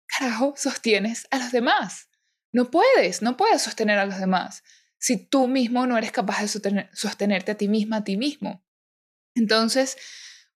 carajo 0.07 0.53
sostienes 0.55 1.27
a 1.31 1.39
los 1.39 1.51
demás? 1.51 2.11
No 2.53 2.71
puedes, 2.71 3.23
no 3.23 3.39
puedes 3.39 3.63
sostener 3.63 3.99
a 3.99 4.05
los 4.05 4.19
demás 4.19 4.63
si 4.99 5.17
tú 5.17 5.49
mismo 5.49 5.87
no 5.87 5.97
eres 5.97 6.13
capaz 6.13 6.43
de 6.43 6.89
sostenerte 6.93 7.53
a 7.53 7.57
ti 7.57 7.69
misma, 7.69 7.99
a 7.99 8.05
ti 8.05 8.17
mismo. 8.17 8.65
Entonces, 9.39 9.97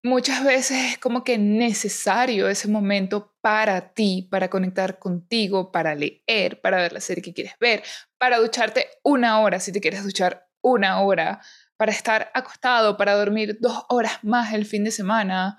muchas 0.03 0.45
veces 0.45 0.93
es 0.93 0.99
como 0.99 1.25
que 1.25 1.39
necesario 1.39 2.49
ese 2.49 2.69
momento 2.69 3.35
para 3.41 3.93
ti, 3.95 4.29
para 4.31 4.51
conectar 4.51 4.99
contigo, 4.99 5.71
para 5.73 5.95
leer, 5.95 6.61
para 6.61 6.79
ver 6.79 6.93
la 6.93 7.01
serie 7.01 7.23
que 7.23 7.33
quieres 7.33 7.55
ver, 7.61 7.83
para 8.19 8.39
ducharte 8.39 8.89
una 9.03 9.41
hora 9.41 9.61
si 9.61 9.73
te 9.73 9.81
quieres 9.81 10.05
duchar 10.05 10.49
una 10.61 11.01
hora, 11.01 11.41
para 11.77 11.93
estar 11.93 12.31
acostado, 12.35 12.97
para 12.97 13.15
dormir 13.15 13.59
dos 13.61 13.85
horas 13.89 14.19
más 14.23 14.53
el 14.53 14.67
fin 14.67 14.85
de 14.85 14.93
semana, 14.93 15.59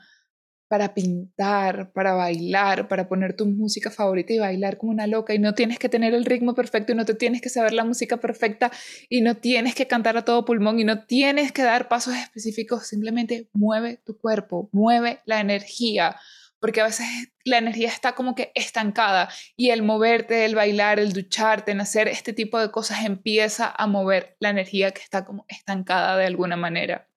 para 0.67 0.93
pintar, 0.93 1.91
para 1.93 2.13
bailar, 2.13 2.87
para 2.87 3.07
poner 3.07 3.35
tu 3.35 3.45
música 3.45 3.91
favorita 3.91 4.33
y 4.33 4.39
bailar 4.39 4.77
como 4.77 4.91
una 4.91 5.07
loca 5.07 5.33
y 5.33 5.39
no 5.39 5.53
tienes 5.53 5.77
que 5.79 5.89
tener 5.89 6.13
el 6.13 6.25
ritmo 6.25 6.55
perfecto 6.55 6.91
y 6.91 6.95
no 6.95 7.05
te 7.05 7.13
tienes 7.13 7.41
que 7.41 7.49
saber 7.49 7.73
la 7.73 7.83
música 7.83 8.17
perfecta 8.17 8.71
y 9.09 9.21
no 9.21 9.35
tienes 9.35 9.75
que 9.75 9.87
cantar 9.87 10.17
a 10.17 10.25
todo 10.25 10.45
pulmón 10.45 10.79
y 10.79 10.83
no 10.83 11.05
tienes 11.05 11.51
que 11.51 11.63
dar 11.63 11.87
pasos 11.87 12.15
específicos, 12.15 12.87
simplemente 12.87 13.49
mueve 13.53 14.01
tu 14.05 14.17
cuerpo, 14.17 14.69
mueve 14.71 15.19
la 15.25 15.39
energía, 15.39 16.15
porque 16.59 16.81
a 16.81 16.85
veces 16.85 17.05
la 17.43 17.57
energía 17.57 17.89
está 17.89 18.15
como 18.15 18.35
que 18.35 18.51
estancada 18.55 19.29
y 19.57 19.71
el 19.71 19.83
moverte, 19.83 20.45
el 20.45 20.55
bailar, 20.55 20.97
el 20.97 21.11
ducharte, 21.11 21.71
en 21.71 21.81
hacer 21.81 22.07
este 22.07 22.31
tipo 22.33 22.57
de 22.57 22.71
cosas 22.71 23.05
empieza 23.05 23.69
a 23.69 23.85
mover 23.85 24.37
la 24.39 24.49
energía 24.49 24.91
que 24.91 25.01
está 25.01 25.25
como 25.25 25.45
estancada 25.49 26.15
de 26.17 26.25
alguna 26.25 26.55
manera. 26.55 27.09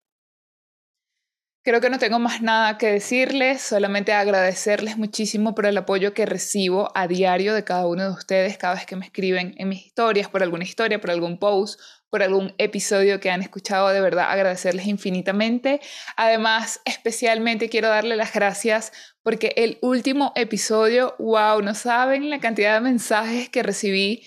Creo 1.67 1.81
que 1.81 1.91
no 1.91 1.99
tengo 1.99 2.21
más 2.21 2.43
nada 2.43 2.79
que 2.79 2.87
decirles, 2.87 3.61
solamente 3.61 4.13
agradecerles 4.13 4.97
muchísimo 4.99 5.53
por 5.53 5.67
el 5.67 5.77
apoyo 5.77 6.15
que 6.15 6.25
recibo 6.25 6.93
a 6.95 7.09
diario 7.09 7.55
de 7.55 7.65
cada 7.65 7.89
uno 7.89 8.05
de 8.05 8.11
ustedes 8.11 8.57
cada 8.57 8.75
vez 8.75 8.87
que 8.87 8.95
me 8.95 9.05
escriben 9.05 9.53
en 9.59 9.71
mis 9.71 9.85
historias, 9.85 10.29
por 10.29 10.45
alguna 10.45 10.63
historia, 10.63 11.01
por 11.01 11.11
algún 11.11 11.41
post, 11.41 11.81
por 12.09 12.23
algún 12.23 12.55
episodio 12.59 13.19
que 13.19 13.33
han 13.33 13.43
escuchado. 13.43 13.89
De 13.89 14.01
verdad, 14.01 14.31
agradecerles 14.31 14.87
infinitamente. 14.87 15.81
Además, 16.17 16.81
especialmente 16.85 17.69
quiero 17.69 17.89
darle 17.89 18.15
las 18.15 18.33
gracias 18.33 18.93
porque 19.25 19.53
el 19.57 19.79
último 19.83 20.33
episodio, 20.37 21.17
wow, 21.19 21.63
no 21.63 21.75
saben 21.75 22.31
la 22.31 22.39
cantidad 22.39 22.75
de 22.75 22.81
mensajes 22.83 23.49
que 23.49 23.65
recibí 23.65 24.23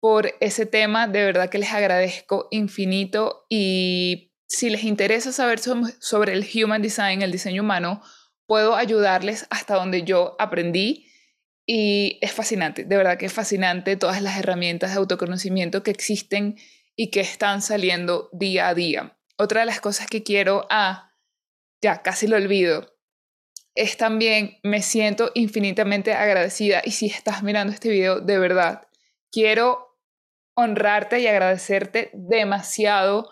por 0.00 0.34
ese 0.40 0.66
tema. 0.66 1.06
De 1.06 1.22
verdad 1.22 1.50
que 1.50 1.58
les 1.58 1.72
agradezco 1.72 2.48
infinito 2.50 3.46
y 3.48 4.29
si 4.50 4.68
les 4.68 4.82
interesa 4.82 5.30
saber 5.30 5.60
sobre 5.60 6.32
el 6.32 6.44
Human 6.52 6.82
Design, 6.82 7.22
el 7.22 7.30
diseño 7.30 7.62
humano, 7.62 8.02
puedo 8.46 8.74
ayudarles 8.74 9.46
hasta 9.48 9.76
donde 9.76 10.02
yo 10.02 10.34
aprendí 10.40 11.06
y 11.64 12.18
es 12.20 12.32
fascinante, 12.32 12.84
de 12.84 12.96
verdad 12.96 13.16
que 13.16 13.26
es 13.26 13.32
fascinante 13.32 13.96
todas 13.96 14.20
las 14.22 14.36
herramientas 14.36 14.90
de 14.90 14.96
autoconocimiento 14.96 15.84
que 15.84 15.92
existen 15.92 16.56
y 16.96 17.12
que 17.12 17.20
están 17.20 17.62
saliendo 17.62 18.28
día 18.32 18.66
a 18.66 18.74
día. 18.74 19.16
Otra 19.38 19.60
de 19.60 19.66
las 19.66 19.80
cosas 19.80 20.08
que 20.08 20.24
quiero, 20.24 20.66
ah, 20.68 21.12
ya 21.80 22.02
casi 22.02 22.26
lo 22.26 22.34
olvido, 22.34 22.98
es 23.76 23.96
también 23.96 24.58
me 24.64 24.82
siento 24.82 25.30
infinitamente 25.34 26.12
agradecida 26.12 26.82
y 26.84 26.90
si 26.90 27.06
estás 27.06 27.44
mirando 27.44 27.72
este 27.72 27.88
video, 27.88 28.18
de 28.18 28.40
verdad, 28.40 28.88
quiero 29.30 29.96
honrarte 30.56 31.20
y 31.20 31.28
agradecerte 31.28 32.10
demasiado 32.14 33.30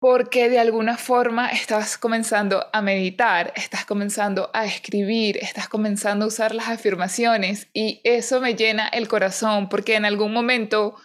porque 0.00 0.48
de 0.48 0.58
alguna 0.58 0.96
forma 0.96 1.50
estás 1.50 1.98
comenzando 1.98 2.66
a 2.72 2.80
meditar, 2.80 3.52
estás 3.54 3.84
comenzando 3.84 4.50
a 4.54 4.64
escribir, 4.64 5.36
estás 5.36 5.68
comenzando 5.68 6.24
a 6.24 6.28
usar 6.28 6.54
las 6.54 6.68
afirmaciones 6.68 7.68
y 7.74 8.00
eso 8.02 8.40
me 8.40 8.54
llena 8.54 8.88
el 8.88 9.08
corazón 9.08 9.68
porque 9.68 9.96
en 9.96 10.06
algún 10.06 10.32
momento 10.32 10.96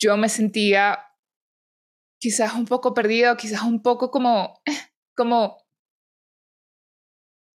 yo 0.00 0.16
me 0.16 0.28
sentía 0.28 1.06
quizás 2.18 2.54
un 2.54 2.64
poco 2.64 2.94
perdido, 2.94 3.36
quizás 3.36 3.62
un 3.62 3.80
poco 3.80 4.10
como, 4.10 4.60
como, 5.16 5.64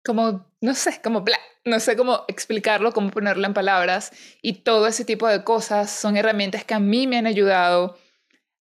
como, 0.05 0.49
no 0.61 0.73
sé, 0.73 1.01
como 1.03 1.19
bla, 1.21 1.37
no 1.65 1.81
sé 1.81 1.97
cómo 1.97 2.23
explicarlo, 2.29 2.93
cómo 2.93 3.11
ponerlo 3.11 3.45
en 3.45 3.53
palabras 3.53 4.13
y 4.41 4.61
todo 4.63 4.87
ese 4.87 5.03
tipo 5.03 5.27
de 5.27 5.43
cosas 5.43 5.91
son 5.91 6.15
herramientas 6.15 6.63
que 6.63 6.75
a 6.75 6.79
mí 6.79 7.07
me 7.07 7.17
han 7.17 7.27
ayudado 7.27 7.97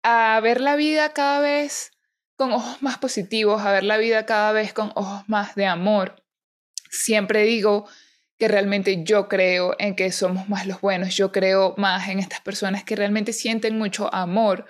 a 0.03 0.39
ver 0.41 0.61
la 0.61 0.75
vida 0.75 1.13
cada 1.13 1.39
vez 1.39 1.91
con 2.35 2.51
ojos 2.51 2.81
más 2.81 2.97
positivos, 2.97 3.61
a 3.61 3.71
ver 3.71 3.83
la 3.83 3.97
vida 3.97 4.25
cada 4.25 4.51
vez 4.51 4.73
con 4.73 4.91
ojos 4.95 5.23
más 5.27 5.55
de 5.55 5.65
amor. 5.65 6.23
Siempre 6.89 7.43
digo 7.43 7.87
que 8.37 8.47
realmente 8.47 9.03
yo 9.03 9.29
creo 9.29 9.75
en 9.79 9.95
que 9.95 10.11
somos 10.11 10.49
más 10.49 10.67
los 10.67 10.81
buenos, 10.81 11.15
yo 11.15 11.31
creo 11.31 11.73
más 11.77 12.09
en 12.09 12.19
estas 12.19 12.41
personas 12.41 12.83
que 12.83 12.95
realmente 12.95 13.31
sienten 13.31 13.77
mucho 13.77 14.13
amor, 14.13 14.65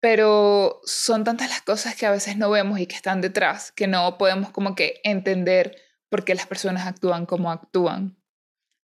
pero 0.00 0.80
son 0.84 1.24
tantas 1.24 1.50
las 1.50 1.62
cosas 1.62 1.94
que 1.94 2.06
a 2.06 2.10
veces 2.10 2.36
no 2.36 2.50
vemos 2.50 2.80
y 2.80 2.86
que 2.86 2.96
están 2.96 3.20
detrás, 3.20 3.72
que 3.72 3.86
no 3.86 4.18
podemos 4.18 4.50
como 4.50 4.74
que 4.74 5.00
entender 5.04 5.76
por 6.08 6.24
qué 6.24 6.34
las 6.34 6.46
personas 6.46 6.86
actúan 6.86 7.26
como 7.26 7.50
actúan. 7.50 8.16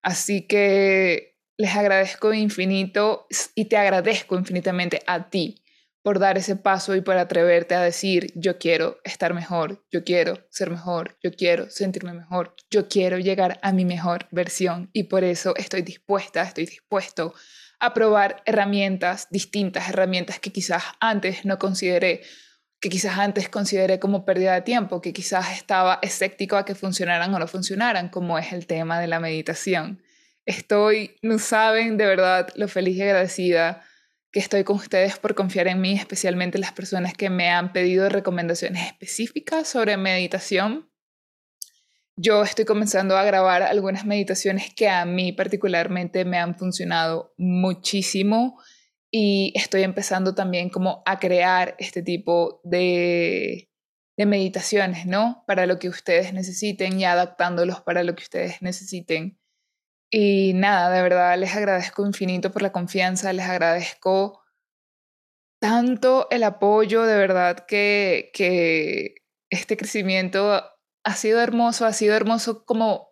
Así 0.03 0.47
que 0.47 1.39
les 1.57 1.75
agradezco 1.75 2.33
infinito 2.33 3.27
y 3.55 3.65
te 3.65 3.77
agradezco 3.77 4.35
infinitamente 4.35 5.01
a 5.05 5.29
ti 5.29 5.60
por 6.03 6.19
dar 6.19 6.37
ese 6.37 6.55
paso 6.55 6.95
y 6.95 7.01
por 7.01 7.17
atreverte 7.17 7.75
a 7.75 7.81
decir, 7.81 8.31
yo 8.35 8.57
quiero 8.57 8.99
estar 9.03 9.33
mejor, 9.33 9.85
yo 9.91 10.03
quiero 10.03 10.47
ser 10.49 10.71
mejor, 10.71 11.17
yo 11.21 11.31
quiero 11.31 11.69
sentirme 11.69 12.13
mejor, 12.13 12.55
yo 12.71 12.87
quiero 12.87 13.19
llegar 13.19 13.59
a 13.61 13.71
mi 13.71 13.85
mejor 13.85 14.27
versión 14.31 14.89
y 14.93 15.03
por 15.03 15.23
eso 15.23 15.55
estoy 15.55 15.83
dispuesta, 15.83 16.41
estoy 16.41 16.65
dispuesto 16.65 17.33
a 17.79 17.93
probar 17.93 18.41
herramientas 18.45 19.27
distintas, 19.29 19.89
herramientas 19.89 20.39
que 20.39 20.51
quizás 20.51 20.83
antes 20.99 21.45
no 21.45 21.59
consideré, 21.59 22.21
que 22.79 22.89
quizás 22.89 23.19
antes 23.19 23.49
consideré 23.49 23.99
como 23.99 24.25
pérdida 24.25 24.55
de 24.55 24.61
tiempo, 24.61 25.01
que 25.01 25.13
quizás 25.13 25.51
estaba 25.51 25.99
escéptico 26.01 26.57
a 26.57 26.65
que 26.65 26.73
funcionaran 26.73 27.33
o 27.33 27.39
no 27.39 27.47
funcionaran, 27.47 28.09
como 28.09 28.39
es 28.39 28.53
el 28.53 28.65
tema 28.65 28.99
de 28.99 29.07
la 29.07 29.19
meditación. 29.19 30.01
Estoy, 30.45 31.17
no 31.21 31.37
saben 31.37 31.97
de 31.97 32.07
verdad 32.07 32.49
lo 32.55 32.67
feliz 32.67 32.97
y 32.97 33.03
agradecida 33.03 33.83
que 34.31 34.39
estoy 34.39 34.63
con 34.63 34.77
ustedes 34.77 35.19
por 35.19 35.35
confiar 35.35 35.67
en 35.67 35.81
mí, 35.81 35.93
especialmente 35.93 36.57
las 36.57 36.71
personas 36.71 37.13
que 37.13 37.29
me 37.29 37.49
han 37.49 37.73
pedido 37.73 38.07
recomendaciones 38.09 38.87
específicas 38.87 39.67
sobre 39.67 39.97
meditación. 39.97 40.89
Yo 42.15 42.43
estoy 42.43 42.65
comenzando 42.65 43.17
a 43.17 43.23
grabar 43.23 43.63
algunas 43.63 44.05
meditaciones 44.05 44.73
que 44.73 44.87
a 44.87 45.05
mí 45.05 45.33
particularmente 45.33 46.23
me 46.23 46.37
han 46.37 46.55
funcionado 46.55 47.33
muchísimo 47.37 48.57
y 49.09 49.51
estoy 49.55 49.83
empezando 49.83 50.33
también 50.33 50.69
como 50.69 51.03
a 51.05 51.19
crear 51.19 51.75
este 51.79 52.01
tipo 52.01 52.61
de, 52.63 53.69
de 54.15 54.25
meditaciones, 54.25 55.05
¿no? 55.05 55.43
Para 55.45 55.65
lo 55.65 55.79
que 55.79 55.89
ustedes 55.89 56.31
necesiten 56.33 56.99
y 56.99 57.03
adaptándolos 57.03 57.81
para 57.81 58.03
lo 58.03 58.15
que 58.15 58.23
ustedes 58.23 58.61
necesiten. 58.61 59.40
Y 60.13 60.51
nada, 60.53 60.93
de 60.93 61.01
verdad 61.01 61.37
les 61.37 61.55
agradezco 61.55 62.05
infinito 62.05 62.51
por 62.51 62.61
la 62.61 62.73
confianza, 62.73 63.31
les 63.31 63.45
agradezco 63.45 64.43
tanto 65.61 66.27
el 66.31 66.43
apoyo, 66.43 67.03
de 67.03 67.15
verdad 67.15 67.65
que, 67.65 69.15
este 69.49 69.75
crecimiento 69.75 70.63
ha 71.03 71.15
sido 71.15 71.41
hermoso, 71.41 71.85
ha 71.85 71.93
sido 71.93 72.15
hermoso 72.15 72.65
como 72.65 73.11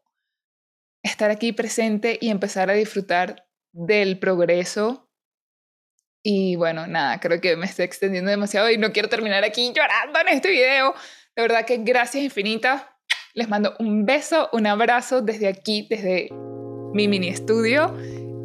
estar 1.04 1.32
aquí 1.32 1.52
presente 1.52 2.18
y 2.20 2.30
empezar 2.30 2.70
a 2.70 2.74
disfrutar 2.74 3.46
del 3.74 4.20
progreso. 4.20 5.10
Y 6.24 6.56
bueno, 6.56 6.88
nada, 6.88 7.20
creo 7.20 7.42
que 7.42 7.58
me 7.58 7.66
estoy 7.66 7.86
extendiendo 7.86 8.32
demasiado 8.32 8.70
y 8.70 8.78
no 8.78 8.92
quiero 8.94 9.10
terminar 9.10 9.44
aquí 9.44 9.74
llorando 9.74 10.20
en 10.20 10.30
este 10.30 10.50
video. 10.50 10.94
De 11.36 11.42
verdad 11.42 11.66
que 11.66 11.78
gracias 11.78 12.24
infinitas. 12.24 12.84
Les 13.34 13.50
mando 13.50 13.76
un 13.80 14.06
beso, 14.06 14.50
un 14.54 14.66
abrazo 14.66 15.22
desde 15.22 15.48
aquí, 15.48 15.88
desde 15.90 16.30
mi 16.94 17.08
mini 17.08 17.28
estudio. 17.30 17.94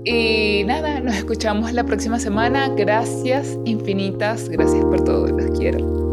Y 0.04 0.64
nada, 0.64 1.00
nos 1.00 1.16
escuchamos 1.16 1.72
la 1.72 1.85
próxima 1.85 2.18
semana. 2.18 2.68
Gracias 2.68 3.59
infinitas, 3.64 4.48
gracias 4.48 4.85
por 4.85 5.02
todo, 5.02 5.28
los 5.28 5.59
quiero. 5.59 6.04